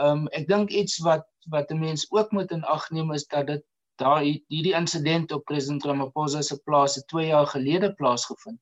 Um 0.05 0.27
ek 0.39 0.47
dink 0.47 0.69
iets 0.81 0.99
wat 1.07 1.25
wat 1.55 1.71
'n 1.71 1.79
mens 1.79 2.05
ook 2.11 2.31
moet 2.31 2.51
in 2.51 2.63
ag 2.63 2.89
neem 2.91 3.11
is 3.13 3.25
dat 3.25 3.47
dit 3.47 3.63
daar 3.99 4.21
hierdie 4.23 4.75
insident 4.81 5.31
op 5.31 5.43
president 5.43 5.83
Ramaphosa 5.83 6.41
se 6.41 6.57
plaas 6.63 6.99
2 7.13 7.27
jaar 7.27 7.47
gelede 7.47 7.93
plaasgevind. 7.93 8.59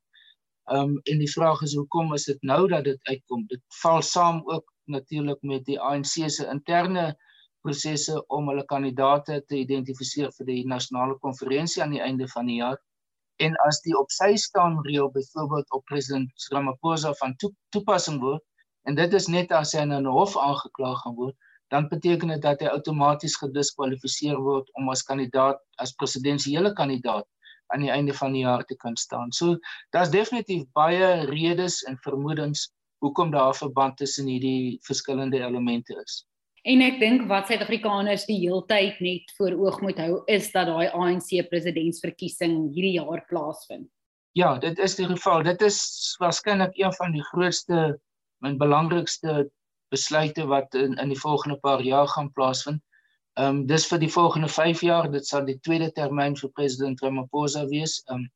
Um 0.72 1.00
en 1.04 1.18
die 1.20 1.32
vraag 1.32 1.62
is 1.62 1.76
hoekom 1.76 2.14
is 2.14 2.26
dit 2.26 2.42
nou 2.42 2.68
dat 2.68 2.84
dit 2.84 3.00
uitkom? 3.04 3.46
Dit 3.48 3.62
val 3.82 4.02
saam 4.02 4.42
ook 4.46 4.74
natuurlik 4.86 5.42
met 5.42 5.66
die 5.66 5.80
ANC 5.80 6.30
se 6.30 6.48
interne 6.48 7.16
prosesse 7.68 8.16
om 8.38 8.52
hulle 8.52 8.66
kandidaate 8.72 9.40
te 9.52 9.62
identifiseer 9.62 10.34
vir 10.38 10.50
die 10.52 10.62
nasionale 10.74 11.18
konferensie 11.24 11.84
aan 11.84 11.96
die 11.96 12.04
einde 12.10 12.28
van 12.34 12.52
die 12.52 12.60
jaar. 12.62 12.78
En 13.46 13.58
as 13.68 13.82
die 13.86 13.96
op 13.98 14.14
sy 14.14 14.32
staan 14.42 14.80
reël 14.88 15.10
byvoorbeeld 15.14 15.74
op 15.78 15.84
president 15.92 16.48
Ramaphosa 16.54 17.12
van 17.20 17.36
toe, 17.42 17.52
toepassing 17.76 18.22
word 18.24 18.44
en 18.90 18.96
dit 18.96 19.14
is 19.20 19.28
net 19.28 19.52
as 19.52 19.76
hy 19.76 19.84
in 19.86 19.94
'n 19.98 20.08
hof 20.18 20.38
aangekla 20.40 20.94
gaan 21.02 21.16
word, 21.20 21.36
dan 21.74 21.90
beteken 21.92 22.32
dit 22.34 22.42
dat 22.42 22.62
hy 22.64 22.70
outomaties 22.72 23.36
gediskwalifiseer 23.42 24.40
word 24.40 24.70
om 24.80 24.90
as 24.94 25.04
kandidaat 25.10 25.60
as 25.84 25.94
presidensiële 26.00 26.72
kandidaat 26.74 27.28
aan 27.76 27.84
die 27.84 27.92
einde 27.92 28.14
van 28.14 28.34
die 28.34 28.46
jaar 28.46 28.64
te 28.66 28.76
kan 28.76 28.96
staan. 28.96 29.32
So 29.32 29.58
daar's 29.92 30.14
definitief 30.14 30.64
baie 30.74 31.26
redes 31.28 31.84
en 31.84 32.00
vermoedens 32.08 32.72
hoekom 33.04 33.32
daar 33.32 33.52
'n 33.52 33.62
verband 33.64 33.98
tussen 33.98 34.26
hierdie 34.26 34.80
verskillende 34.88 35.44
elemente 35.44 36.02
is. 36.06 36.26
En 36.68 36.82
ek 36.84 36.98
dink 37.00 37.22
wat 37.30 37.48
Suid-Afrikaners 37.48 38.26
die 38.28 38.42
heeltyd 38.42 38.98
net 39.00 39.30
voor 39.38 39.54
oog 39.56 39.78
moet 39.86 40.00
hou 40.04 40.18
is 40.28 40.50
dat 40.52 40.68
daai 40.68 40.90
ANC 40.92 41.30
presidentsverkiesing 41.48 42.58
hierdie 42.76 42.98
jaar 42.98 43.22
plaasvind. 43.30 43.88
Ja, 44.36 44.50
dit 44.60 44.80
is 44.84 44.98
die 45.00 45.06
geval. 45.08 45.46
Dit 45.48 45.64
is 45.64 45.78
waarskynlik 46.20 46.76
een 46.76 46.92
van 46.98 47.16
die 47.16 47.24
grootste 47.30 47.86
en 48.44 48.60
belangrikste 48.60 49.46
besluite 49.96 50.44
wat 50.52 50.76
in 50.76 51.00
in 51.00 51.16
die 51.16 51.22
volgende 51.22 51.56
paar 51.64 51.86
jaar 51.88 52.12
gaan 52.18 52.34
plaasvind. 52.36 52.84
Ehm 53.40 53.62
um, 53.62 53.64
dis 53.72 53.88
vir 53.88 54.04
die 54.04 54.12
volgende 54.12 54.52
5 54.52 54.84
jaar, 54.84 55.08
dit 55.12 55.26
sal 55.26 55.48
die 55.48 55.60
tweede 55.64 55.88
termyn 55.96 56.36
vir 56.36 56.52
president 56.60 57.02
Ramaphosa 57.02 57.64
wees, 57.72 58.02
ehm 58.10 58.28
um, 58.28 58.30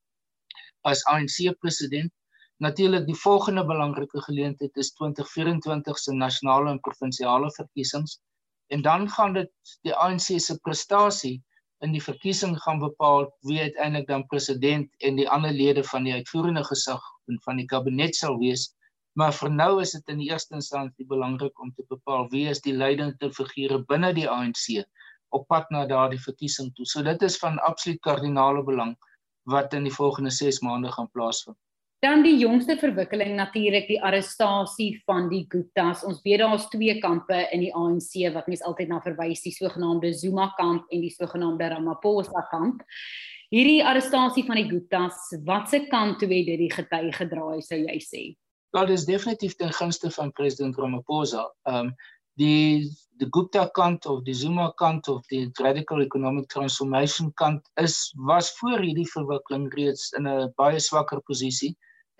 as 0.87 1.03
ANC 1.11 1.51
president. 1.59 2.15
Natuurlik 2.61 3.05
die 3.05 3.21
volgende 3.27 3.65
belangrike 3.65 4.21
geleentheid 4.21 4.75
is 4.77 4.93
2024 4.93 5.97
se 5.97 6.13
nasionale 6.13 6.69
en 6.69 6.79
provinsiale 6.79 7.51
verkiesings 7.59 8.19
en 8.71 8.81
dan 8.81 9.09
gaan 9.09 9.33
dit 9.33 9.77
die 9.87 9.93
ANC 9.93 10.37
se 10.39 10.55
prestasie 10.63 11.37
in 11.85 11.95
die 11.95 12.03
verkiesing 12.03 12.53
gaan 12.61 12.79
bepaal 12.79 13.25
wie 13.47 13.59
uiteindelik 13.59 14.07
dan 14.07 14.25
president 14.31 14.89
en 15.07 15.17
die 15.17 15.27
ander 15.29 15.51
lede 15.51 15.83
van 15.83 16.05
die 16.07 16.13
uitvoerende 16.13 16.63
gesag 16.63 17.01
en 17.27 17.39
van 17.45 17.59
die 17.59 17.65
kabinet 17.65 18.15
sal 18.15 18.37
wees. 18.39 18.69
Maar 19.19 19.33
vir 19.35 19.51
nou 19.51 19.71
is 19.81 19.91
dit 19.97 20.13
in 20.13 20.21
die 20.21 20.29
eerste 20.29 20.55
instansie 20.55 21.07
belangrik 21.07 21.59
om 21.59 21.73
te 21.75 21.83
bepaal 21.89 22.29
wie 22.31 22.45
is 22.51 22.61
die 22.63 22.75
leidende 22.77 23.31
figure 23.35 23.81
binne 23.89 24.13
die 24.15 24.29
ANC 24.29 24.85
op 25.35 25.47
pad 25.51 25.67
na 25.71 25.83
daardie 25.87 26.21
verkiesing 26.21 26.71
toe. 26.75 26.85
So 26.85 27.03
dit 27.03 27.21
is 27.27 27.39
van 27.41 27.59
absoluut 27.67 27.99
kardinale 28.07 28.63
belang 28.63 28.95
wat 29.51 29.73
in 29.73 29.87
die 29.89 29.95
volgende 29.95 30.31
6 30.31 30.61
maande 30.61 30.91
gaan 30.91 31.09
plaasvind. 31.11 31.57
Dan 32.01 32.23
die 32.25 32.39
jongste 32.41 32.73
verwikkeling 32.81 33.35
natuurlik 33.37 33.83
die 33.85 33.99
arrestasie 34.01 34.95
van 35.05 35.27
die 35.29 35.43
Guptas. 35.49 35.99
Ons 36.01 36.23
weet 36.25 36.39
daar's 36.41 36.63
twee 36.73 36.95
kampe 36.97 37.43
in 37.53 37.61
die 37.61 37.73
ANC 37.77 38.15
wat 38.33 38.47
mens 38.49 38.63
altyd 38.65 38.89
na 38.89 38.97
verwys, 39.03 39.43
die 39.45 39.53
sogenaamde 39.53 40.09
Zuma 40.17 40.47
kamp 40.57 40.89
en 40.89 41.03
die 41.05 41.11
sogenaamde 41.13 41.67
Ramaphosa 41.69 42.41
kamp. 42.49 42.81
Hierdie 43.53 43.83
arrestasie 43.85 44.41
van 44.47 44.57
die 44.57 44.65
Guptas, 44.71 45.19
watse 45.45 45.83
kant 45.91 46.17
toe 46.17 46.31
het 46.31 46.49
dit 46.49 46.73
getuig 46.73 47.19
gedraai 47.19 47.61
sou 47.67 47.77
jy 47.83 47.99
sê? 48.01 48.23
Wel, 48.73 48.89
dit 48.89 48.97
is 48.97 49.05
definitief 49.05 49.53
ten 49.61 49.69
gunste 49.77 50.09
van 50.17 50.33
president 50.33 50.81
Ramaphosa. 50.81 51.45
Ehm 51.69 51.91
um, 51.91 51.93
die 52.39 52.89
die 53.21 53.27
Gupta 53.29 53.67
kant 53.77 54.07
of 54.09 54.23
die 54.25 54.33
Zuma 54.33 54.71
kant 54.79 55.05
of 55.11 55.21
die 55.29 55.51
radical 55.61 56.01
economic 56.01 56.49
transformation 56.49 57.29
kant 57.37 57.61
is 57.77 58.09
was 58.25 58.49
voor 58.57 58.81
hierdie 58.81 59.09
verwikkeling 59.13 59.69
reeds 59.77 60.09
in 60.17 60.25
'n 60.25 60.49
baie 60.57 60.79
swakker 60.79 61.21
posisie 61.29 61.75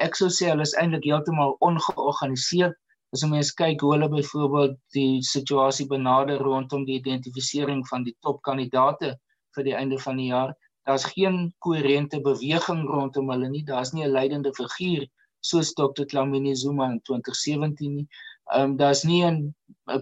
ek 0.06 0.18
sou 0.20 0.30
sê 0.34 0.50
hulle 0.50 0.66
is 0.68 0.74
eintlik 0.82 1.06
heeltemal 1.10 1.58
ongeorganiseerd. 1.68 2.76
As 3.14 3.24
ons 3.28 3.52
kyk 3.60 3.82
hoe 3.84 3.94
hulle 3.94 4.08
byvoorbeeld 4.12 4.76
die 4.96 5.22
situasie 5.28 5.88
benader 5.88 6.40
rondom 6.48 6.86
die 6.88 6.98
identifisering 7.02 7.82
van 7.90 8.06
die 8.08 8.16
topkandidaate 8.26 9.16
vir 9.56 9.68
die 9.68 9.76
einde 9.76 9.98
van 10.00 10.22
die 10.22 10.30
jaar, 10.32 10.54
daar's 10.88 11.06
geen 11.14 11.52
koherente 11.66 12.22
beweging 12.24 12.86
rondom 12.90 13.34
hulle 13.34 13.50
nie. 13.52 13.64
Daar's 13.68 13.92
nie 13.94 14.06
'n 14.06 14.16
leidende 14.18 14.54
figuur 14.60 15.08
soos 15.42 15.74
Dr. 15.74 16.06
Dlamini 16.06 16.56
Zuma 16.56 16.86
in 16.92 17.02
2017 17.10 17.96
nie. 17.96 18.08
Ehm 18.54 18.72
um, 18.72 18.78
daar's 18.78 19.04
nie 19.04 19.24
'n 19.26 19.54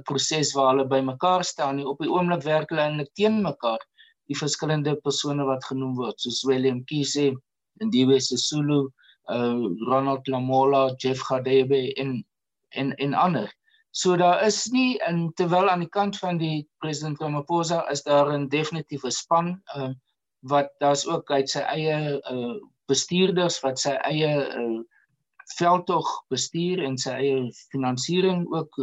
proses 0.05 0.53
waar 0.53 0.69
hulle 0.71 0.87
bymekaar 0.87 1.43
staan 1.43 1.75
nie. 1.75 1.85
Op 1.85 1.99
die 1.99 2.11
oomblik 2.11 2.43
werk 2.43 2.69
hulle 2.69 2.85
eintlik 2.85 3.13
teen 3.13 3.41
mekaar. 3.41 3.81
Die 4.29 4.37
verskillende 4.37 4.95
persone 4.95 5.45
wat 5.45 5.65
genoem 5.65 5.95
word, 5.95 6.19
soos 6.21 6.43
Willem 6.43 6.83
Kise 6.85 7.33
en 7.81 7.89
Diwe 7.89 8.19
Sisulu, 8.19 8.91
uh 9.29 9.69
Ronald 9.89 10.27
Lamola, 10.27 10.93
Jeff 10.97 11.21
Gadebe 11.21 11.93
en 11.93 12.25
en 12.69 12.95
en 12.95 13.13
ander. 13.13 13.49
So 13.91 14.15
daar 14.15 14.43
is 14.45 14.65
nie 14.71 14.99
in 15.07 15.31
terwyl 15.33 15.69
aan 15.69 15.81
die 15.85 15.89
kant 15.89 16.17
van 16.17 16.37
die 16.37 16.67
president 16.77 17.21
Ramaphosa 17.21 17.81
is 17.89 18.03
daar 18.03 18.33
'n 18.33 18.47
definitiewe 18.49 19.11
span 19.11 19.61
uh 19.75 19.93
wat 20.41 20.69
daar's 20.79 21.05
ook 21.07 21.31
uit 21.31 21.49
sy 21.49 21.59
eie 21.59 22.21
uh 22.31 22.55
bestuurders 22.87 23.59
wat 23.61 23.79
sy 23.79 23.95
eie 24.11 24.31
uh 24.61 24.79
veldtog 25.57 26.07
bestuur 26.29 26.83
en 26.85 26.97
sy 26.97 27.11
eie 27.11 27.51
finansiering 27.73 28.45
ook 28.53 28.75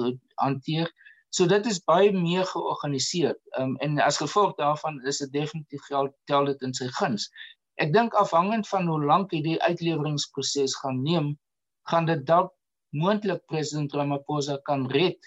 hanteer. 0.43 0.91
So 1.31 1.47
dit 1.47 1.67
is 1.67 1.83
baie 1.85 2.13
meer 2.13 2.47
georganiseer. 2.47 3.37
Um 3.61 3.77
en 3.77 3.99
as 4.01 4.19
gevolg 4.19 4.57
daarvan 4.57 5.01
is 5.07 5.19
dit 5.19 5.33
definitief 5.33 5.85
geld 5.91 6.15
tel 6.25 6.45
dit 6.45 6.63
in 6.63 6.75
sy 6.75 6.89
guns. 6.99 7.31
Ek 7.83 7.93
dink 7.93 8.15
afhangend 8.17 8.69
van 8.69 8.87
hoe 8.89 9.01
lank 9.05 9.33
hierdie 9.37 9.59
uitleweringsproses 9.63 10.77
gaan 10.83 11.03
neem, 11.05 11.33
gaan 11.91 12.07
dit 12.09 12.23
dalk 12.29 12.53
moontlik 12.97 13.43
president 13.53 13.93
Ramaphosa 13.93 14.57
kan 14.69 14.87
red 14.93 15.19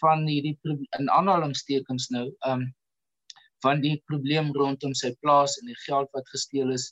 van 0.00 0.24
hierdie 0.26 0.56
in 0.98 1.10
aanhalingstekens 1.18 2.10
nou, 2.16 2.26
ehm 2.48 2.64
um, 2.64 2.72
van 3.64 3.80
die 3.80 3.94
probleem 4.10 4.50
rondom 4.52 4.92
sy 4.92 5.14
plaas 5.24 5.54
en 5.60 5.70
die 5.70 5.78
geld 5.86 6.10
wat 6.12 6.26
gesteel 6.34 6.74
is 6.74 6.90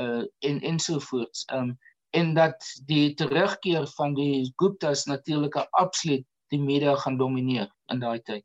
uh 0.00 0.26
en 0.48 0.60
ensovoorts. 0.72 1.46
Ehm 1.48 1.70
um, 1.70 1.78
en 2.10 2.34
dat 2.34 2.66
die 2.90 3.14
terugkeer 3.14 3.86
van 3.96 4.14
die 4.14 4.52
Guptas 4.56 5.04
natuurlik 5.06 5.56
absoluut 5.70 6.26
die 6.50 6.60
media 6.60 6.96
gaan 6.98 7.16
domineer 7.16 7.70
in 7.94 8.02
daai 8.02 8.18
tyd. 8.26 8.44